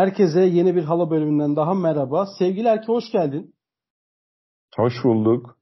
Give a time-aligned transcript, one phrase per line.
[0.00, 2.26] Herkese yeni bir hala bölümünden daha merhaba.
[2.38, 3.54] Sevgili Erke hoş geldin.
[4.76, 5.58] Hoş bulduk.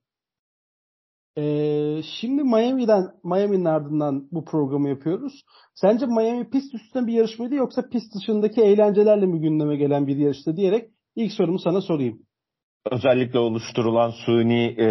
[1.39, 5.33] Ee, şimdi Miami'den Miami'nin ardından bu programı yapıyoruz.
[5.75, 10.57] Sence Miami pist üstünde bir yarışmaydı yoksa pist dışındaki eğlencelerle mi gündeme gelen bir yarıştı
[10.57, 12.19] diyerek ilk sorumu sana sorayım.
[12.91, 14.89] Özellikle oluşturulan suni e,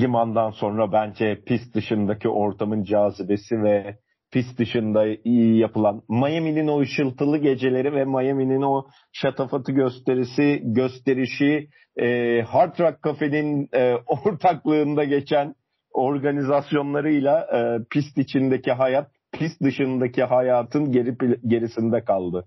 [0.00, 3.98] limandan sonra bence pist dışındaki ortamın cazibesi ve
[4.30, 12.40] pist dışında iyi yapılan Miami'nin o ışıltılı geceleri ve Miami'nin o şatafatı gösterisi, gösterişi e,
[12.42, 15.54] Hard Rock Cafe'nin e, ortaklığında geçen
[15.90, 21.16] organizasyonlarıyla e, pist içindeki hayat, pist dışındaki hayatın geri
[21.46, 22.44] gerisinde kaldı.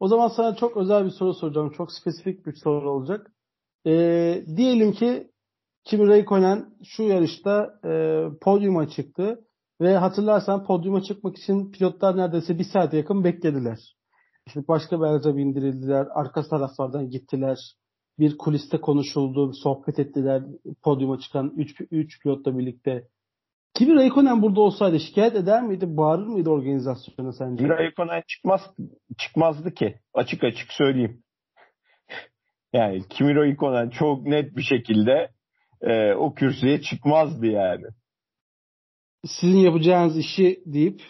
[0.00, 1.72] O zaman sana çok özel bir soru soracağım.
[1.76, 3.32] Çok spesifik bir soru olacak.
[3.86, 3.92] E,
[4.56, 5.28] diyelim ki
[5.84, 9.47] Kimi Räikkönen şu yarışta e, podyuma çıktı
[9.80, 13.78] ve hatırlarsan podyuma çıkmak için pilotlar neredeyse bir saate yakın beklediler.
[14.46, 17.58] İşte başka bir araca bindirildiler, arka taraflardan gittiler.
[18.18, 20.42] Bir kuliste konuşuldu, sohbet ettiler
[20.82, 21.52] podyuma çıkan
[21.90, 23.04] 3 pilotla birlikte.
[23.74, 27.68] Kimi Raikkonen burada olsaydı şikayet eder miydi, bağırır mıydı organizasyona sence?
[27.68, 28.60] Raikkonen çıkmaz,
[29.18, 29.98] çıkmazdı ki.
[30.14, 31.22] Açık açık söyleyeyim.
[32.72, 35.30] Yani Kimi Raikkonen çok net bir şekilde
[35.80, 37.84] e, o kürsüye çıkmazdı yani
[39.40, 41.02] sizin yapacağınız işi deyip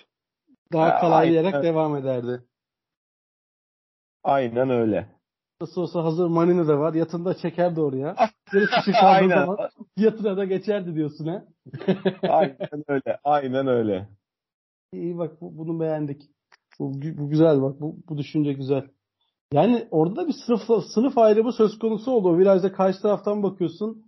[0.72, 1.66] daha kolaylayarak aynen.
[1.66, 2.44] devam ederdi.
[4.24, 5.08] Aynen öyle.
[5.60, 6.94] Nasıl olsa hazır Manini de var.
[6.94, 8.16] Yatında çekerdi oraya.
[8.52, 9.58] Bir kişi kaldığı zaman
[9.96, 11.44] yatına da geçerdi diyorsun ha.
[12.28, 13.18] aynen öyle.
[13.24, 14.08] Aynen öyle.
[14.92, 16.22] İyi bak bu, bunu beğendik.
[16.78, 17.80] Bu, bu güzel bak.
[17.80, 18.84] Bu, bu düşünce güzel.
[19.52, 22.28] Yani orada da bir sınıf, sınıf ayrımı söz konusu oldu.
[22.28, 24.07] O virajda karşı taraftan bakıyorsun.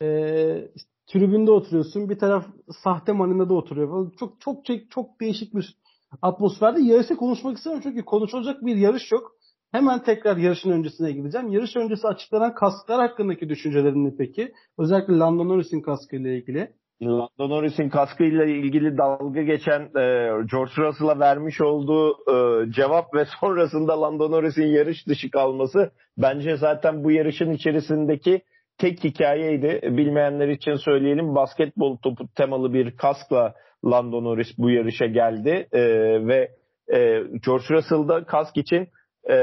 [0.00, 2.08] İşte tribünde oturuyorsun.
[2.08, 2.46] Bir taraf
[2.82, 4.12] sahte marinada oturuyor.
[4.20, 5.76] Çok çok çok, çok değişik bir
[6.22, 6.80] atmosferde.
[6.82, 9.32] Yarışı konuşmak istemiyorum çünkü konuşulacak bir yarış yok.
[9.72, 11.48] Hemen tekrar yarışın öncesine gideceğim.
[11.48, 14.52] Yarış öncesi açıklanan kasklar hakkındaki düşüncelerin ne peki?
[14.78, 16.72] Özellikle Lando Norris'in kaskı ilgili.
[17.02, 24.00] Lando Norris'in kaskıyla ilgili dalga geçen e, George Russell'a vermiş olduğu e, cevap ve sonrasında
[24.00, 28.42] Lando Norris'in yarış dışı kalması bence zaten bu yarışın içerisindeki
[28.78, 29.80] tek hikayeydi.
[29.82, 31.34] Bilmeyenler için söyleyelim.
[31.34, 35.68] Basketbol topu temalı bir kaskla Lando Norris bu yarışa geldi.
[35.72, 35.80] E,
[36.26, 36.50] ve
[36.92, 36.98] e,
[37.46, 38.88] George Russell da kask için
[39.28, 39.34] e,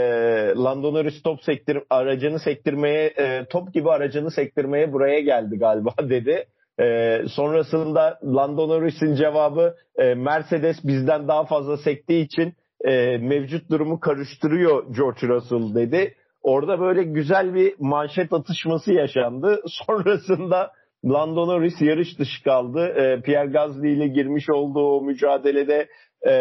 [0.58, 6.46] Lando Norris top sektir aracını sektirmeye e, top gibi aracını sektirmeye buraya geldi galiba dedi.
[6.80, 12.54] E, sonrasında Lando Norris'in cevabı e, Mercedes bizden daha fazla sektiği için
[12.86, 16.16] e, mevcut durumu karıştırıyor George Russell dedi.
[16.46, 19.62] Orada böyle güzel bir manşet atışması yaşandı.
[19.88, 20.72] Sonrasında
[21.06, 22.86] Lando Norris yarış dışı kaldı.
[22.88, 25.88] E, Pierre Gasly ile girmiş olduğu mücadelede
[26.28, 26.34] e,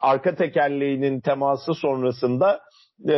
[0.00, 2.60] arka tekerleğinin teması sonrasında
[3.08, 3.14] e,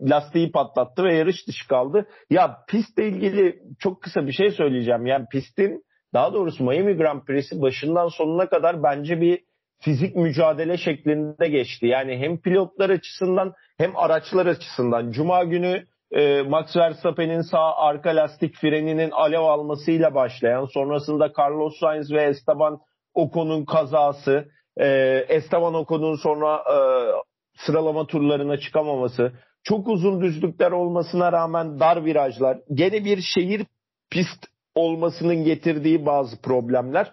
[0.00, 2.06] lastiği patlattı ve yarış dışı kaldı.
[2.30, 5.06] Ya pistle ilgili çok kısa bir şey söyleyeceğim.
[5.06, 5.82] Yani pistin
[6.14, 9.40] daha doğrusu Miami Grand Prix'si başından sonuna kadar bence bir
[9.80, 11.86] fizik mücadele şeklinde geçti.
[11.86, 15.10] Yani hem pilotlar açısından hem araçlar açısından.
[15.10, 22.12] Cuma günü e, Max Verstappen'in sağ arka lastik freninin alev almasıyla başlayan, sonrasında Carlos Sainz
[22.12, 22.78] ve Esteban
[23.14, 24.86] Ocon'un kazası, e,
[25.28, 26.76] Esteban Ocon'un sonra e,
[27.56, 29.32] sıralama turlarına çıkamaması,
[29.64, 33.66] çok uzun düzlükler olmasına rağmen dar virajlar, gene bir şehir
[34.10, 37.12] pist olmasının getirdiği bazı problemler.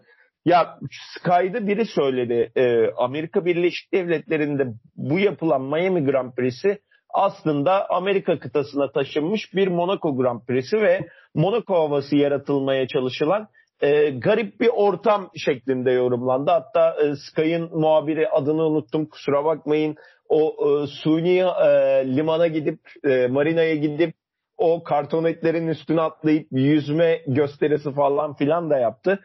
[0.49, 0.79] Ya
[1.15, 2.51] Sky'da biri söyledi.
[2.55, 6.79] E, Amerika Birleşik Devletleri'nde bu yapılan Miami Grand Prix'si
[7.13, 13.47] aslında Amerika kıtasına taşınmış bir Monaco Grand Prix'si ve Monaco havası yaratılmaya çalışılan
[13.81, 16.51] e, garip bir ortam şeklinde yorumlandı.
[16.51, 19.95] Hatta e, Sky'ın muhabiri adını unuttum kusura bakmayın.
[20.29, 21.67] O e, suni e,
[22.15, 24.13] limana gidip e, marinaya gidip
[24.57, 29.19] o kartonetlerin üstüne atlayıp yüzme gösterisi falan filan da yaptı.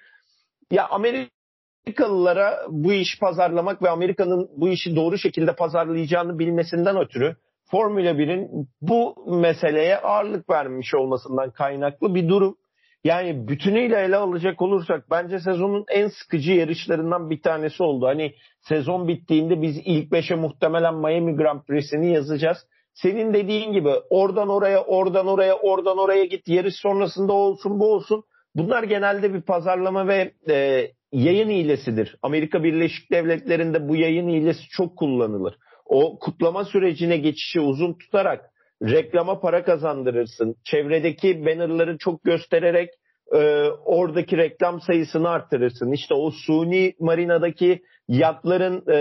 [0.70, 7.37] Ya Amerikalılara bu iş pazarlamak ve Amerika'nın bu işi doğru şekilde pazarlayacağını bilmesinden ötürü
[7.70, 12.56] Formula 1'in bu meseleye ağırlık vermiş olmasından kaynaklı bir durum.
[13.05, 18.06] Yani bütünüyle ele alacak olursak bence sezonun en sıkıcı yarışlarından bir tanesi oldu.
[18.06, 22.58] Hani sezon bittiğinde biz ilk beşe muhtemelen Miami Grand Prix'sini yazacağız.
[22.94, 26.49] Senin dediğin gibi oradan oraya, oradan oraya, oradan oraya git.
[26.49, 28.25] Yarış sonrasında olsun bu olsun.
[28.54, 32.16] Bunlar genelde bir pazarlama ve e, yayın hilesidir.
[32.22, 35.54] Amerika Birleşik Devletleri'nde bu yayın hilesi çok kullanılır.
[35.84, 38.50] O kutlama sürecine geçişi uzun tutarak
[38.82, 40.56] reklama para kazandırırsın.
[40.64, 42.90] Çevredeki bannerları çok göstererek
[43.32, 43.38] e,
[43.84, 45.92] oradaki reklam sayısını arttırırsın.
[45.92, 48.98] İşte o suni marinadaki yatların e,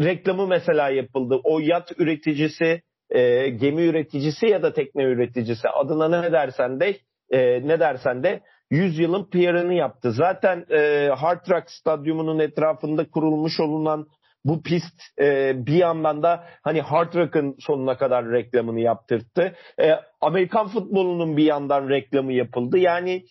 [0.00, 1.40] reklamı mesela yapıldı.
[1.44, 6.96] O yat üreticisi, e, gemi üreticisi ya da tekne üreticisi adına ne dersen de
[7.32, 8.40] e, ne dersen de
[8.70, 10.12] 100 yılın PR'ını yaptı.
[10.12, 14.06] Zaten e, Hard Rock Stadyumu'nun etrafında kurulmuş olunan
[14.44, 19.54] bu pist e, bir yandan da hani Hard Rock'ın sonuna kadar reklamını yaptırttı.
[19.80, 22.78] E, Amerikan futbolunun bir yandan reklamı yapıldı.
[22.78, 23.24] Yani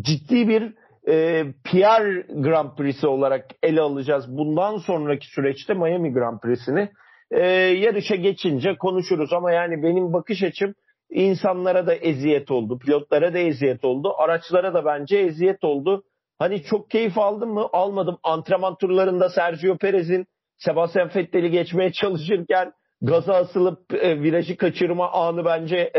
[0.00, 0.74] ciddi bir
[1.08, 4.24] e, PR Grand Prix'si olarak ele alacağız.
[4.28, 6.88] Bundan sonraki süreçte Miami Grand Prix'sini
[7.30, 9.32] e, yarışa geçince konuşuruz.
[9.32, 10.74] Ama yani benim bakış açım
[11.10, 12.78] insanlara da eziyet oldu.
[12.78, 14.12] Pilotlara da eziyet oldu.
[14.18, 16.04] Araçlara da bence eziyet oldu.
[16.38, 17.68] Hani çok keyif aldım mı?
[17.72, 18.18] Almadım.
[18.22, 20.26] Antrenman turlarında Sergio Perez'in
[20.58, 22.72] Sebastian Vettel'i geçmeye çalışırken
[23.02, 25.92] gaza asılıp e, virajı kaçırma anı bence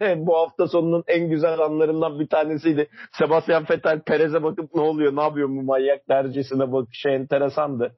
[0.16, 2.88] bu hafta sonunun en güzel anlarından bir tanesiydi.
[3.18, 7.96] Sebastian Vettel Perez'e bakıp ne oluyor ne yapıyor bu manyak dercesine bakışı enteresandı.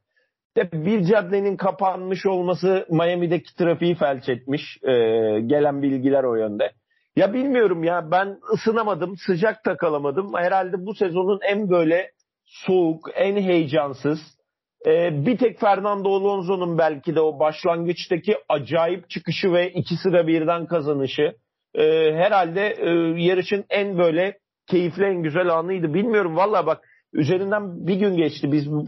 [0.57, 4.79] De bir caddenin kapanmış olması Miami'deki trafiği felç etmiş.
[4.83, 4.93] E,
[5.41, 6.73] gelen bilgiler o yönde.
[7.17, 10.33] Ya bilmiyorum ya ben ısınamadım, sıcak takalamadım.
[10.37, 12.11] Herhalde bu sezonun en böyle
[12.45, 14.39] soğuk, en heyecansız,
[14.87, 20.67] ee, bir tek Fernando Alonso'nun belki de o başlangıçtaki acayip çıkışı ve iki sıra birden
[20.67, 21.35] kazanışı
[21.75, 22.91] e, herhalde e,
[23.23, 25.95] yarışın en böyle keyifli en güzel anıydı.
[25.95, 28.53] Bilmiyorum valla bak üzerinden bir gün geçti.
[28.53, 28.87] Biz bu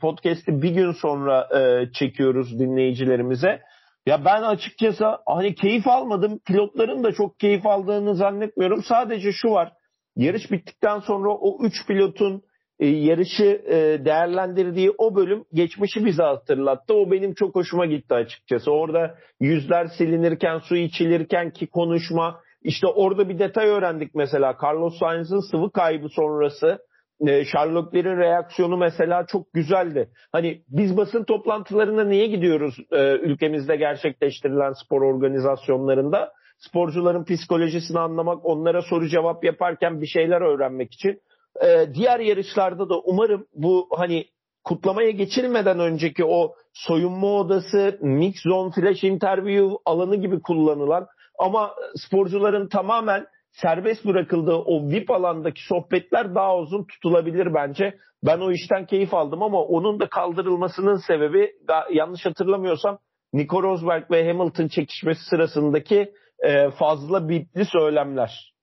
[0.00, 3.60] podcast'i bir gün sonra e, çekiyoruz dinleyicilerimize.
[4.06, 6.38] Ya ben açıkçası hani keyif almadım.
[6.46, 8.82] Pilotların da çok keyif aldığını zannetmiyorum.
[8.82, 9.72] Sadece şu var.
[10.16, 12.42] Yarış bittikten sonra o üç pilotun
[12.80, 16.94] e, yarışı e, değerlendirdiği o bölüm geçmişi bize hatırlattı.
[16.94, 18.70] O benim çok hoşuma gitti açıkçası.
[18.70, 22.40] Orada yüzler silinirken, su içilirken ki konuşma.
[22.62, 24.56] İşte orada bir detay öğrendik mesela.
[24.62, 26.78] Carlos Sainz'ın sıvı kaybı sonrası
[27.26, 30.10] e, Sherlock reaksiyonu mesela çok güzeldi.
[30.32, 32.78] Hani biz basın toplantılarına niye gidiyoruz
[33.22, 36.32] ülkemizde gerçekleştirilen spor organizasyonlarında?
[36.58, 41.20] Sporcuların psikolojisini anlamak, onlara soru cevap yaparken bir şeyler öğrenmek için
[41.64, 44.24] e, diğer yarışlarda da umarım bu hani
[44.64, 51.06] kutlamaya geçilmeden önceki o soyunma odası, mix zone, flash interview alanı gibi kullanılan
[51.38, 53.26] ama sporcuların tamamen
[53.62, 57.98] serbest bırakıldığı o VIP alandaki sohbetler daha uzun tutulabilir bence.
[58.26, 61.52] Ben o işten keyif aldım ama onun da kaldırılmasının sebebi
[61.92, 62.98] yanlış hatırlamıyorsam
[63.32, 66.12] Nico Rosberg ve Hamilton çekişmesi sırasındaki
[66.44, 68.54] e, fazla bitli söylemler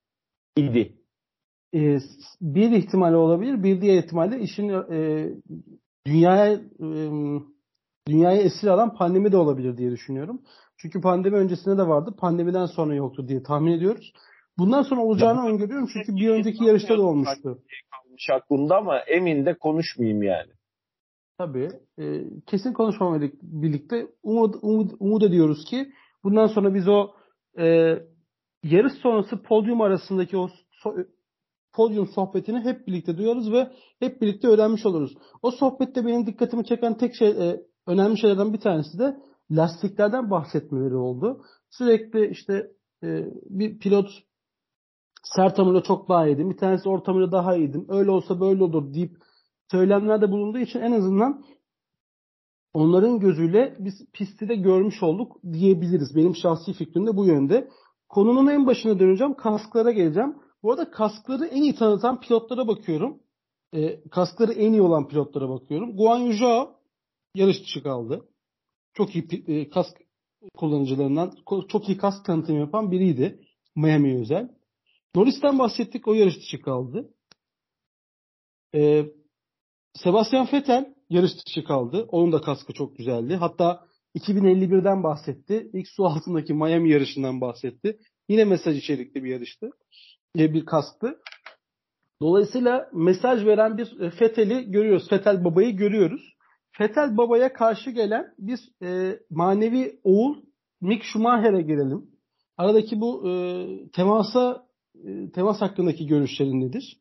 [0.55, 0.93] idi
[1.75, 1.99] e,
[2.41, 3.63] bir ihtimali olabilir.
[3.63, 5.29] Bir diğer ihtimalle işin e,
[6.05, 6.97] dünyaya e,
[8.07, 10.41] dünyayı esir alan pandemi de olabilir diye düşünüyorum.
[10.77, 12.15] Çünkü pandemi öncesinde de vardı.
[12.17, 14.13] Pandemiden sonra yoktu diye tahmin ediyoruz.
[14.57, 17.59] Bundan sonra olacağını ya, öngörüyorum çünkü bir önceki yarışta da olmuştu.
[17.91, 20.51] Kalmış aklımda ama emin de konuşmayayım yani.
[21.37, 21.69] Tabii.
[21.99, 25.91] E, kesin konuşmamayla birlikte umut, umut, umut ediyoruz ki
[26.23, 27.13] bundan sonra biz o
[27.57, 27.97] e,
[28.63, 30.95] yarış sonrası podyum arasındaki o so,
[31.73, 35.17] podyum sohbetini hep birlikte duyarız ve hep birlikte öğrenmiş oluruz.
[35.41, 39.17] O sohbette benim dikkatimi çeken tek şey, e, önemli şeylerden bir tanesi de
[39.51, 41.41] lastiklerden bahsetmeleri oldu.
[41.69, 42.67] Sürekli işte
[43.03, 44.09] e, bir pilot
[45.35, 46.49] sert hamurla çok daha iyiydim.
[46.49, 47.85] Bir tanesi orta hamurla daha iyiydim.
[47.89, 49.17] Öyle olsa böyle olur deyip
[49.71, 51.43] söylemlerde bulunduğu için en azından
[52.73, 56.15] onların gözüyle biz pisti de görmüş olduk diyebiliriz.
[56.15, 57.69] Benim şahsi fikrim de bu yönde.
[58.09, 59.33] Konunun en başına döneceğim.
[59.33, 60.35] Kasklara geleceğim.
[60.63, 63.19] Bu arada kaskları en iyi tanıtan pilotlara bakıyorum.
[63.73, 65.97] E, kaskları en iyi olan pilotlara bakıyorum.
[65.97, 66.75] Guan Yu Zhao
[67.35, 68.25] yarış dışı kaldı.
[68.93, 69.97] Çok iyi e, kask
[70.57, 71.33] kullanıcılarından
[71.67, 73.39] çok iyi kask tanıtımı yapan biriydi.
[73.75, 74.49] Miami özel.
[75.15, 76.07] Norris'ten bahsettik.
[76.07, 77.09] O yarış dışı kaldı.
[78.75, 79.05] E,
[79.93, 82.07] Sebastian Vettel yarış dışı kaldı.
[82.11, 83.35] Onun da kaskı çok güzeldi.
[83.35, 85.69] Hatta 2051'den bahsetti.
[85.73, 87.99] İlk su altındaki Miami yarışından bahsetti.
[88.29, 89.69] Yine mesaj içerikli bir yarıştı
[90.35, 91.19] bir kastı.
[92.21, 95.09] Dolayısıyla mesaj veren bir Fetel'i görüyoruz.
[95.09, 96.35] Fetel babayı görüyoruz.
[96.71, 100.35] Fetel babaya karşı gelen bir e, manevi oğul
[100.81, 102.05] Mick Schumacher'e gelelim.
[102.57, 103.31] Aradaki bu e,
[103.91, 104.64] temasa
[105.33, 106.97] temas hakkındaki görüşlerin nedir?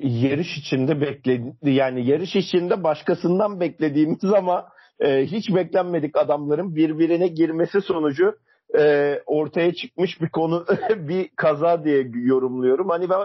[0.00, 4.68] Yarış içinde bekledi yani yarış içinde başkasından beklediğimiz ama
[5.00, 8.34] e, hiç beklenmedik adamların birbirine girmesi sonucu
[8.78, 12.88] e, ortaya çıkmış bir konu bir kaza diye yorumluyorum.
[12.88, 13.20] Hani ben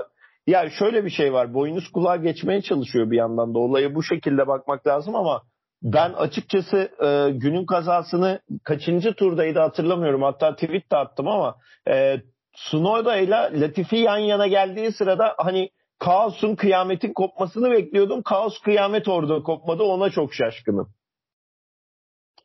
[0.47, 1.53] ya şöyle bir şey var.
[1.53, 3.59] Boynuz kulağa geçmeye çalışıyor bir yandan da.
[3.59, 5.41] Olaya bu şekilde bakmak lazım ama
[5.83, 10.21] ben açıkçası e, günün kazasını kaçıncı turdaydı hatırlamıyorum.
[10.21, 11.55] Hatta tweet de attım ama
[11.89, 12.21] e,
[12.65, 18.21] Tsunoda ile Latifi yan yana geldiği sırada hani kaosun kıyametin kopmasını bekliyordum.
[18.21, 19.83] Kaos kıyamet orada kopmadı.
[19.83, 20.89] Ona çok şaşkınım.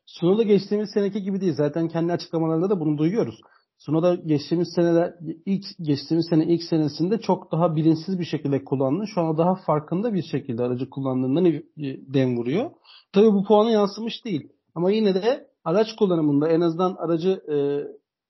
[0.05, 1.53] Sunoda geçtiğimiz seneki gibi değil.
[1.53, 3.35] Zaten kendi açıklamalarında da bunu duyuyoruz.
[3.77, 5.13] Sunoda geçtiğimiz seneler
[5.45, 9.05] ilk geçtiğimiz sene ilk senesinde çok daha bilinçsiz bir şekilde kullandı.
[9.07, 11.45] Şu anda daha farkında bir şekilde aracı kullandığından
[12.13, 12.71] dem vuruyor.
[13.13, 14.49] Tabii bu puanı yansımış değil.
[14.75, 17.55] Ama yine de araç kullanımında en azından aracı e,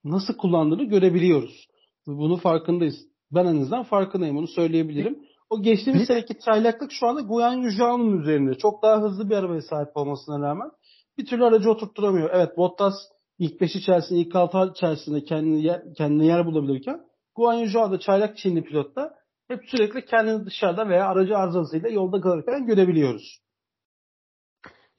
[0.04, 1.68] nasıl kullandığını görebiliyoruz.
[2.08, 2.96] Bunu farkındayız.
[3.32, 4.38] Ben en azından farkındayım.
[4.38, 5.20] Bunu söyleyebilirim.
[5.50, 6.08] O geçtiğimiz bir...
[6.08, 8.58] seneki çaylaklık şu anda Guyan Yujao'nun üzerinde.
[8.58, 10.72] Çok daha hızlı bir arabaya sahip olmasına rağmen
[11.18, 12.30] bir türlü aracı oturtturamıyor.
[12.34, 12.94] Evet Bottas
[13.40, 17.02] ilk 5 içerisinde, ilk 6 içerisinde kendine yer, kendine yer bulabilirken
[17.36, 19.14] Guan Yu Zhao da çaylak Çinli pilotta
[19.48, 23.40] hep sürekli kendini dışarıda veya aracı arızasıyla yolda kalırken görebiliyoruz.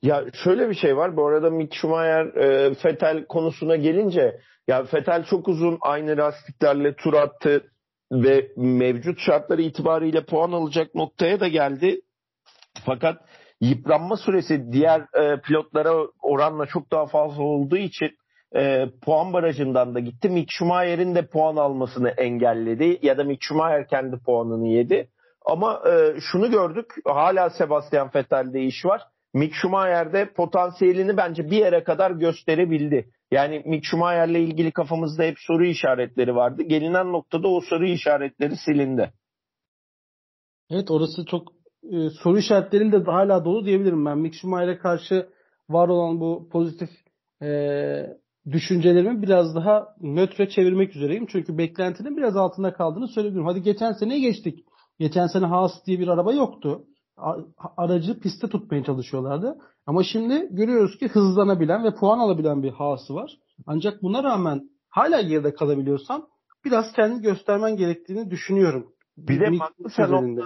[0.06, 1.16] Ya şöyle bir şey var.
[1.16, 7.14] Bu arada Mick Schumacher e, Fetel konusuna gelince ya Fetel çok uzun aynı lastiklerle tur
[7.14, 7.64] attı
[8.12, 12.00] ve mevcut şartları itibariyle puan alacak noktaya da geldi.
[12.84, 13.16] Fakat
[13.60, 18.10] yıpranma süresi diğer e, pilotlara oranla çok daha fazla olduğu için
[18.56, 20.28] e, puan barajından da gitti.
[20.28, 25.08] Mick Schumacher'in de puan almasını engelledi ya da Mick Schumacher kendi puanını yedi.
[25.46, 29.02] Ama e, şunu gördük hala Sebastian Vettel'de iş var.
[29.37, 33.11] Mick Schumacher'de potansiyelini bence bir yere kadar gösterebildi.
[33.31, 36.62] Yani Mick Schumacher'le ilgili kafamızda hep soru işaretleri vardı.
[36.62, 39.12] Gelinen noktada o soru işaretleri silindi.
[40.71, 41.52] Evet orası çok
[41.83, 44.19] e, soru işaretleriyle de hala dolu diyebilirim ben.
[44.19, 45.28] Mick Schumacher'e karşı
[45.69, 46.88] var olan bu pozitif
[47.43, 47.49] e,
[48.52, 51.26] düşüncelerimi biraz daha nötre çevirmek üzereyim.
[51.26, 53.47] Çünkü beklentinin biraz altında kaldığını söyleyebilirim.
[53.47, 54.64] Hadi geçen sene geçtik.
[54.99, 56.85] Geçen sene Haas diye bir araba yoktu.
[57.76, 59.58] Aracı piste tutmaya çalışıyorlardı.
[59.87, 63.30] Ama şimdi görüyoruz ki hızlanabilen ve puan alabilen bir Haas'ı var.
[63.66, 66.28] Ancak buna rağmen hala geride kalabiliyorsan
[66.64, 68.87] biraz kendini göstermen gerektiğini düşünüyorum.
[69.16, 70.38] Bir de Magnussen,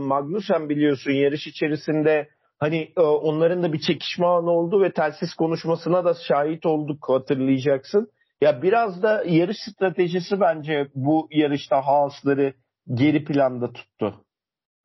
[0.00, 6.04] Magnussen biliyorsun yarış içerisinde hani e, onların da bir çekişme anı oldu ve telsiz konuşmasına
[6.04, 8.08] da şahit olduk hatırlayacaksın.
[8.40, 12.54] Ya biraz da yarış stratejisi bence bu yarışta Haas'ları
[12.94, 14.24] geri planda tuttu.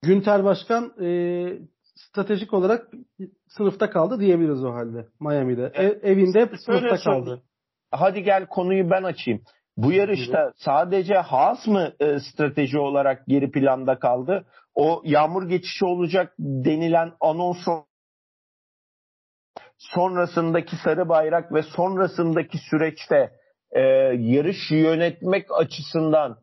[0.02, 1.10] Günter Başkan e,
[1.96, 2.88] stratejik olarak
[3.48, 5.72] sınıfta kaldı diyebiliriz o halde Miami'de.
[5.74, 6.04] Evet.
[6.04, 7.44] Ev, evinde hep sınıfta kaldı.
[7.92, 9.42] Hadi gel konuyu ben açayım.
[9.78, 14.46] Bu yarışta sadece Haas mı e, strateji olarak geri planda kaldı?
[14.76, 17.68] O yağmur geçişi olacak denilen anons
[19.78, 23.32] sonrasındaki sarı bayrak ve sonrasındaki süreçte
[23.72, 23.82] e,
[24.18, 26.38] yarış yönetmek açısından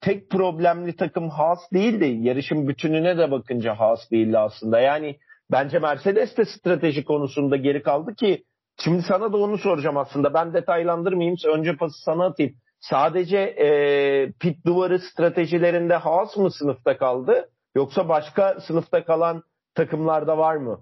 [0.00, 2.04] tek problemli takım Haas değildi.
[2.28, 4.80] Yarışın bütününe de bakınca Haas değildi aslında.
[4.80, 5.18] Yani
[5.52, 8.44] bence Mercedes de strateji konusunda geri kaldı ki
[8.84, 10.34] şimdi sana da onu soracağım aslında.
[10.34, 11.36] Ben detaylandırmayayım.
[11.46, 12.54] Önce pası sana atayım.
[12.80, 17.50] Sadece e, pit duvarı stratejilerinde Haas mı sınıfta kaldı?
[17.74, 19.42] Yoksa başka sınıfta kalan
[19.74, 20.80] takımlarda var mı?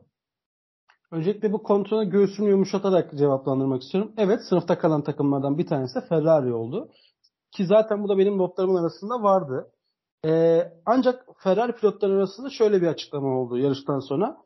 [1.10, 4.12] Öncelikle bu kontrolü göğsümü yumuşatarak cevaplandırmak istiyorum.
[4.18, 6.88] Evet sınıfta kalan takımlardan bir tanesi Ferrari oldu.
[7.56, 9.70] Ki zaten bu da benim notlarımın arasında vardı.
[10.26, 14.36] Ee, ancak Ferrari pilotları arasında şöyle bir açıklama oldu yarıştan sonra.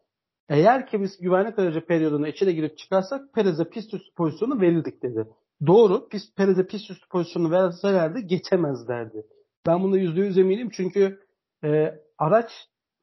[0.49, 5.29] Eğer ki biz güvenlik aracı periyoduna içeri girip çıkarsak Perez'e pist üstü pozisyonu verirdik dedi.
[5.67, 6.09] Doğru.
[6.09, 9.27] Pist, Perez'e pist üstü pozisyonu verselerdi geçemezlerdi.
[9.67, 11.21] Ben bunda %100 eminim çünkü
[11.65, 12.51] e, araç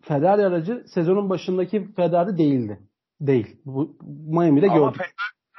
[0.02, 2.80] Ferrari aracı sezonun başındaki Ferrari değildi.
[3.22, 3.62] Değil.
[3.66, 3.98] Bu
[4.28, 5.02] Miami'de Ama gördük.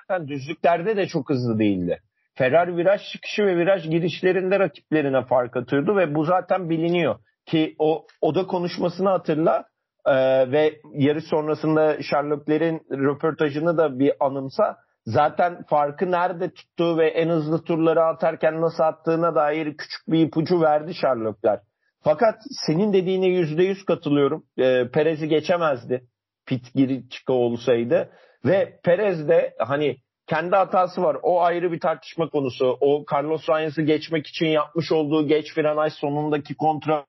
[0.09, 2.01] Ama düzlüklerde de çok hızlı değildi.
[2.37, 7.19] Ferrari viraj çıkışı ve viraj girişlerinde rakiplerine fark atıyordu ve bu zaten biliniyor.
[7.47, 9.65] Ki o oda konuşmasını hatırla
[10.07, 10.15] e,
[10.53, 14.77] ve yarış sonrasında Sherlock'lerin röportajını da bir anımsa
[15.07, 20.61] zaten farkı nerede tuttuğu ve en hızlı turları atarken nasıl attığına dair küçük bir ipucu
[20.61, 21.61] verdi Sherlock'lar.
[22.05, 22.35] Fakat
[22.67, 24.45] senin dediğine yüzde yüz katılıyorum.
[24.59, 26.07] E, Perez'i geçemezdi.
[26.47, 28.11] Pit giri çıka olsaydı.
[28.45, 29.97] Ve Perez de hani
[30.27, 31.17] kendi hatası var.
[31.23, 32.79] O ayrı bir tartışma konusu.
[32.81, 37.07] O Carlos Sainz'ı geçmek için yapmış olduğu geç frenaj sonundaki kontra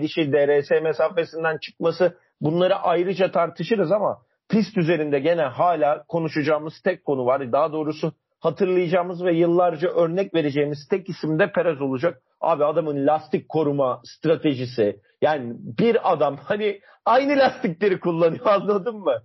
[0.00, 7.26] dişi DRS mesafesinden çıkması bunları ayrıca tartışırız ama pist üzerinde gene hala konuşacağımız tek konu
[7.26, 7.52] var.
[7.52, 12.22] Daha doğrusu hatırlayacağımız ve yıllarca örnek vereceğimiz tek isim de Perez olacak.
[12.40, 15.00] Abi adamın lastik koruma stratejisi.
[15.22, 19.22] Yani bir adam hani aynı lastikleri kullanıyor anladın mı?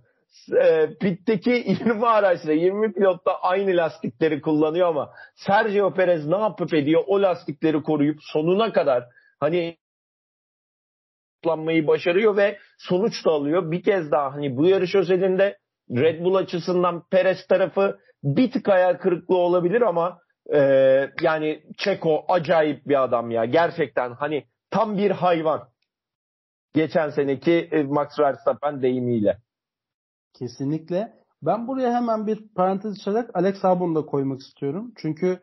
[0.62, 6.74] E, pitteki 20 araçla 20 pilot da aynı lastikleri kullanıyor ama Sergio Perez ne yapıp
[6.74, 9.04] ediyor o lastikleri koruyup sonuna kadar
[9.40, 9.76] hani
[11.42, 13.70] kullanmayı başarıyor ve sonuç da alıyor.
[13.70, 15.58] Bir kez daha hani bu yarış özelinde
[15.90, 20.18] Red Bull açısından Perez tarafı bir tık hayal kırıklığı olabilir ama
[20.54, 20.58] e,
[21.22, 23.44] yani Çeko acayip bir adam ya.
[23.44, 25.68] Gerçekten hani tam bir hayvan.
[26.74, 29.38] Geçen seneki e, Max Verstappen deyimiyle.
[30.34, 31.22] Kesinlikle.
[31.42, 34.92] Ben buraya hemen bir parantez açarak Alex Albon'u da koymak istiyorum.
[34.96, 35.40] Çünkü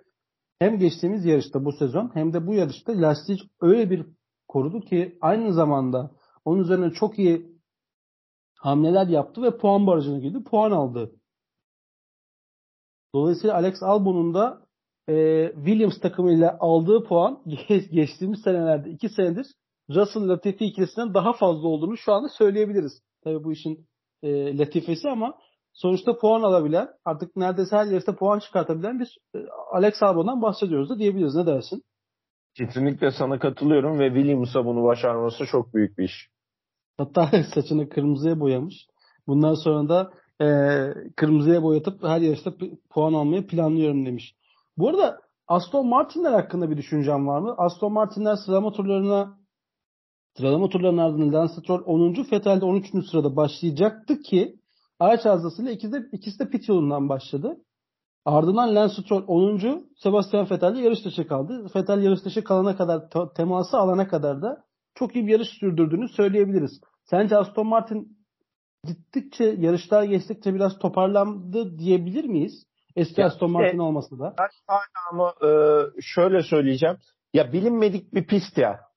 [0.60, 4.05] hem geçtiğimiz yarışta bu sezon hem de bu yarışta Lastic öyle bir
[4.48, 6.12] korudu ki aynı zamanda
[6.46, 7.60] onun üzerine çok iyi
[8.55, 10.43] hamleler yaptı ve puan barajına girdi.
[10.43, 11.12] Puan aldı.
[13.15, 14.65] Dolayısıyla Alex Albon'un da
[15.08, 17.43] e, Williams takımıyla aldığı puan
[17.91, 19.48] geçtiğimiz senelerde iki senedir
[19.89, 23.01] Russell Latifi ikilisinden daha fazla olduğunu şu anda söyleyebiliriz.
[23.24, 23.88] Tabii bu işin
[24.24, 25.38] e, latifesi ama
[25.74, 29.40] sonuçta puan alabilen artık neredeyse her yarışta puan çıkartabilen bir e,
[29.72, 31.36] Alex Albon'dan bahsediyoruz da diyebiliriz.
[31.36, 31.84] Ne dersin?
[32.56, 36.30] Kesinlikle sana katılıyorum ve Williams'a bunu başarması çok büyük bir iş.
[36.98, 38.88] Hatta saçını kırmızıya boyamış.
[39.28, 40.12] Bundan sonra da
[40.42, 40.48] e,
[41.16, 42.54] kırmızıya boyatıp her yarışta
[42.90, 44.36] puan almayı planlıyorum demiş.
[44.78, 47.56] Bu arada Aston Martin'ler hakkında bir düşüncem var mı?
[47.58, 49.38] Aston Martin'ler sıralama turlarına
[50.39, 52.15] sıralama turlarının ardından Lance Stroll 10.
[52.31, 52.86] Vettel de 13.
[53.12, 54.55] sırada başlayacaktı ki
[55.00, 57.58] araç arızasıyla ikisi de, ikisi de pit yolundan başladı.
[58.25, 59.86] Ardından Lance Stroll 10.
[60.03, 61.65] Sebastian Vettel de yarış dışı kaldı.
[61.75, 64.63] Vettel yarış dışı kalana kadar teması alana kadar da
[64.96, 66.81] çok iyi bir yarış sürdürdüğünü söyleyebiliriz.
[67.03, 68.17] Sence Aston Martin
[68.84, 72.65] gittikçe yarışlar geçtikçe biraz toparlandı diyebilir miyiz?
[72.96, 74.36] Eski ya, Aston Martin e, olmasa da.
[74.39, 75.51] Ben hala ama e,
[76.01, 76.98] şöyle söyleyeceğim.
[77.34, 78.88] Ya bilinmedik bir pist ya.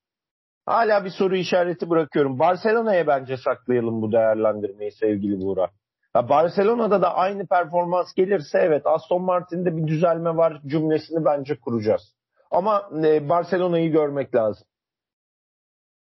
[0.66, 2.38] Hala bir soru işareti bırakıyorum.
[2.38, 5.71] Barcelona'ya bence saklayalım bu değerlendirmeyi sevgili Buğra.
[6.16, 12.02] Ya Barcelona'da da aynı performans gelirse evet Aston Martin'de bir düzelme var cümlesini bence kuracağız.
[12.50, 14.66] Ama e, Barcelona'yı görmek lazım.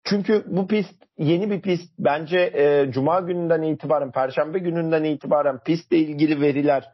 [0.04, 1.92] Çünkü bu pist yeni bir pist.
[1.98, 6.90] Bence e, Cuma gününden itibaren, Perşembe gününden itibaren pistle ilgili veriler,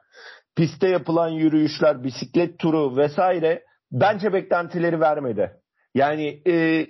[0.56, 5.60] pistte yapılan yürüyüşler, bisiklet turu vesaire bence beklentileri vermedi.
[5.94, 6.86] Yani e,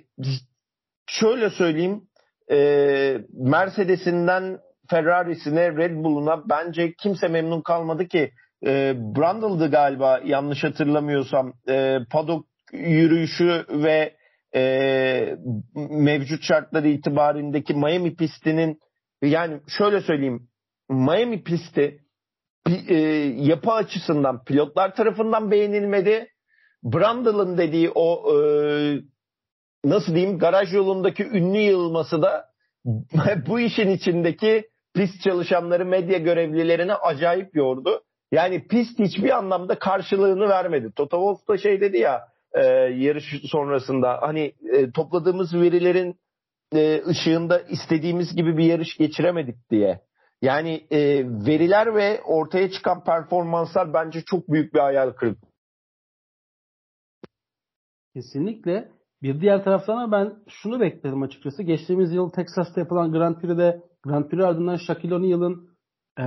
[1.11, 2.01] şöyle söyleyeyim,
[2.51, 2.57] e,
[3.33, 4.59] Mercedes'inden
[4.89, 8.31] Ferrari'sine, Red Bull'una bence kimse memnun kalmadı ki.
[8.65, 11.53] E, Brundle'dı galiba yanlış hatırlamıyorsam.
[11.69, 14.15] E, paddock yürüyüşü ve
[14.55, 15.35] e,
[15.89, 18.79] mevcut şartları itibarindeki Miami pistinin
[19.21, 20.47] yani şöyle söyleyeyim
[20.89, 21.99] Miami pisti
[22.87, 22.95] e,
[23.37, 26.27] yapı açısından pilotlar tarafından beğenilmedi.
[26.83, 28.37] Brundle'ın dediği o e,
[29.85, 32.45] nasıl diyeyim garaj yolundaki ünlü yığılması da
[33.47, 38.03] bu işin içindeki pist çalışanları medya görevlilerine acayip yordu.
[38.31, 40.91] Yani pist hiçbir anlamda karşılığını vermedi.
[40.95, 42.65] Toto Wolff da şey dedi ya e,
[42.95, 46.19] yarış sonrasında hani e, topladığımız verilerin
[46.73, 50.01] e, ışığında istediğimiz gibi bir yarış geçiremedik diye.
[50.41, 55.51] Yani e, veriler ve ortaya çıkan performanslar bence çok büyük bir hayal kırıklığı.
[58.13, 58.91] Kesinlikle.
[59.23, 61.63] Bir diğer taraftan ben şunu bekledim açıkçası.
[61.63, 65.69] Geçtiğimiz yıl Texas'ta yapılan Grand Prix'de Grand Prix ardından Shaquille O'Neal'ın
[66.19, 66.25] e,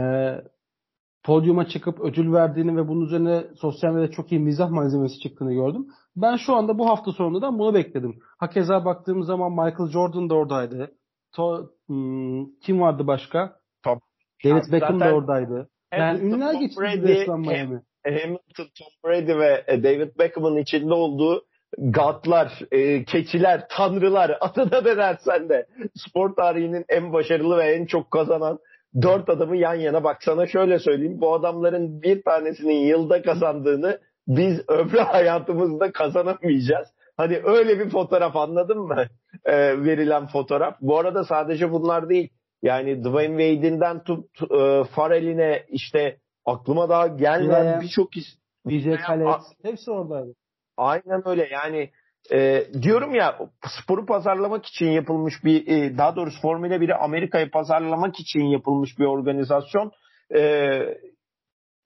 [1.25, 5.87] podyuma çıkıp ödül verdiğini ve bunun üzerine sosyal medyada çok iyi mizah malzemesi çıktığını gördüm.
[6.17, 8.19] Ben şu anda bu hafta sonundan bunu bekledim.
[8.39, 10.91] Hakeza baktığım zaman Michael Jordan da oradaydı.
[11.33, 13.57] To, hmm, kim vardı başka?
[13.85, 13.99] Top.
[14.45, 15.69] David Beckham da oradaydı.
[15.93, 17.83] Yani ünlüler geçti resmen Miami.
[18.07, 21.45] Hamilton, Tom Brady ve e, David Beckham'ın içinde olduğu
[21.79, 28.11] gatlar, e, keçiler, tanrılar adına ne dersen de spor tarihinin en başarılı ve en çok
[28.11, 28.59] kazanan
[29.03, 34.69] dört adamı yan yana bak sana şöyle söyleyeyim bu adamların bir tanesinin yılda kazandığını biz
[34.69, 36.89] ömrü hayatımızda kazanamayacağız.
[37.17, 39.07] Hani öyle bir fotoğraf anladın mı?
[39.45, 40.77] E, verilen fotoğraf.
[40.81, 42.29] Bu arada sadece bunlar değil.
[42.63, 48.25] Yani Dwayne Wade'inden tut e, Farrell'ine işte aklıma daha gelmeyen birçok is.
[48.69, 49.27] DJ Khaled.
[49.63, 50.35] Hepsi oradaydı.
[50.77, 51.91] Aynen öyle yani
[52.33, 58.21] e, diyorum ya sporu pazarlamak için yapılmış bir e, daha doğrusu Formula 1'i Amerika'ya pazarlamak
[58.21, 59.93] için yapılmış bir organizasyon
[60.37, 60.81] e,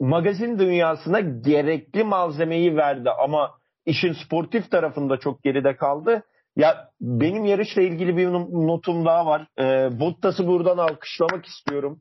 [0.01, 3.51] magazin dünyasına gerekli malzemeyi verdi ama
[3.87, 6.22] işin sportif tarafında çok geride kaldı.
[6.57, 8.27] Ya benim yarışla ilgili bir
[8.66, 9.46] notum daha var.
[9.59, 12.01] E, Bottas'ı buradan alkışlamak istiyorum.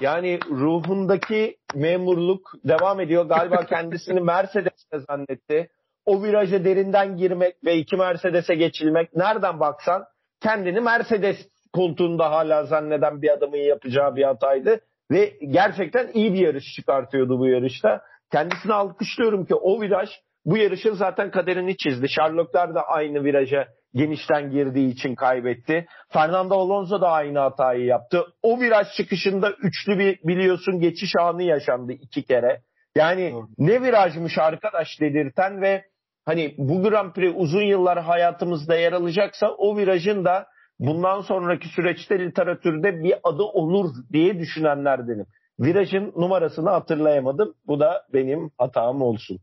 [0.00, 3.26] Yani ruhundaki memurluk devam ediyor.
[3.26, 5.68] Galiba kendisini Mercedes'te zannetti
[6.08, 10.04] o viraja derinden girmek ve iki Mercedes'e geçilmek nereden baksan
[10.42, 11.36] kendini Mercedes
[11.72, 14.80] koltuğunda hala zanneden bir adamın yapacağı bir hataydı.
[15.10, 18.02] Ve gerçekten iyi bir yarış çıkartıyordu bu yarışta.
[18.32, 20.08] Kendisini alkışlıyorum ki o viraj
[20.44, 22.08] bu yarışın zaten kaderini çizdi.
[22.08, 25.86] Sherlocklar da aynı viraja genişten girdiği için kaybetti.
[26.12, 28.24] Fernando Alonso da aynı hatayı yaptı.
[28.42, 32.60] O viraj çıkışında üçlü bir biliyorsun geçiş anı yaşandı iki kere.
[32.96, 35.84] Yani ne virajmış arkadaş dedirten ve
[36.28, 40.46] hani bu Grand Prix uzun yıllar hayatımızda yer alacaksa o virajın da
[40.78, 45.26] bundan sonraki süreçte literatürde bir adı olur diye düşünenlerdenim.
[45.60, 47.54] virajın numarasını hatırlayamadım.
[47.66, 49.38] Bu da benim hatam olsun.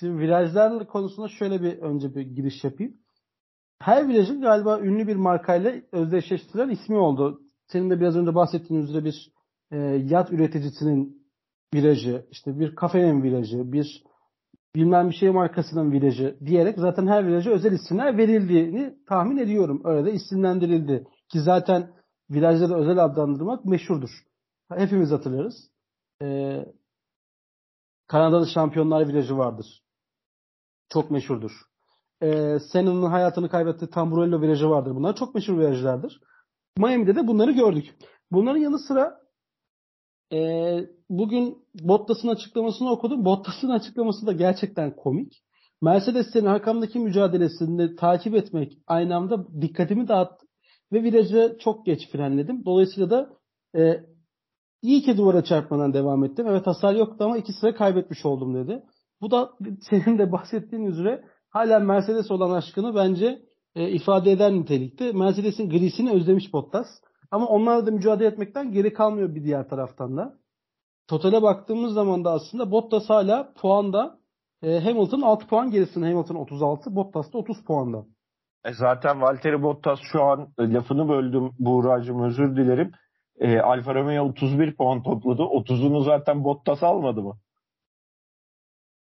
[0.00, 2.94] Şimdi virajlar konusunda şöyle bir önce bir giriş yapayım.
[3.78, 7.40] Her virajın galiba ünlü bir markayla özdeşleştirilen ismi oldu.
[7.66, 9.32] Senin de biraz önce bahsettiğin üzere bir
[9.70, 9.76] e,
[10.10, 11.26] yat üreticisinin
[11.74, 14.04] virajı, işte bir kafenin virajı, bir
[14.76, 19.82] bilmem bir şey markasının virajı diyerek zaten her viraja özel isimler verildiğini tahmin ediyorum.
[19.84, 21.06] Öyle de isimlendirildi.
[21.28, 21.92] Ki zaten
[22.30, 24.10] virajları özel adlandırmak meşhurdur.
[24.72, 25.70] Hepimiz hatırlarız.
[26.22, 26.66] Ee,
[28.06, 29.82] Kanadalı Şampiyonlar Virajı vardır.
[30.92, 31.52] Çok meşhurdur.
[32.22, 34.94] Ee, Senna'nın hayatını kaybettiği Tamburello Virajı vardır.
[34.94, 36.20] Bunlar çok meşhur virajlardır.
[36.78, 37.94] Miami'de de bunları gördük.
[38.32, 39.20] Bunların yanı sıra
[40.32, 40.38] e,
[41.10, 43.24] bugün Bottas'ın açıklamasını okudum.
[43.24, 45.32] Bottas'ın açıklaması da gerçekten komik.
[45.82, 50.46] Mercedes'in arkamdaki mücadelesini takip etmek aynı anda dikkatimi dağıttı
[50.92, 52.64] ve virajı çok geç frenledim.
[52.64, 53.30] Dolayısıyla da
[53.76, 54.04] e,
[54.82, 56.46] iyi ki duvara çarpmadan devam ettim.
[56.48, 58.82] Evet hasar yoktu ama iki sıra kaybetmiş oldum dedi.
[59.20, 59.50] Bu da
[59.90, 63.42] senin de bahsettiğin üzere hala Mercedes olan aşkını bence
[63.74, 65.12] e, ifade eden nitelikte.
[65.12, 66.86] Mercedes'in grisini özlemiş Bottas.
[67.30, 70.38] Ama onlarla da mücadele etmekten geri kalmıyor bir diğer taraftan da.
[71.08, 74.18] Totale baktığımız zaman da aslında Bottas hala puanda
[74.62, 76.06] e, Hamilton 6 puan gerisinde.
[76.06, 78.06] Hamilton 36, Bottas da 30 puanda.
[78.64, 82.92] E zaten Valtteri Bottas şu an e, lafını böldüm Buğra'cığım özür dilerim.
[83.38, 85.42] E, Alfa Romeo 31 puan topladı.
[85.42, 87.38] 30'unu zaten Bottas almadı mı?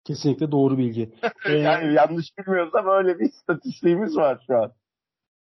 [0.04, 1.14] Kesinlikle doğru bilgi.
[1.50, 4.72] yani yanlış bilmiyorsam öyle bir istatistiğimiz var şu an.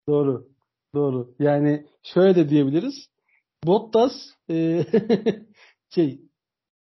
[0.08, 0.48] Doğru.
[0.96, 1.36] Doğru.
[1.40, 3.10] Yani şöyle de diyebiliriz.
[3.66, 4.12] Bottas
[4.50, 4.86] e,
[5.90, 6.27] şey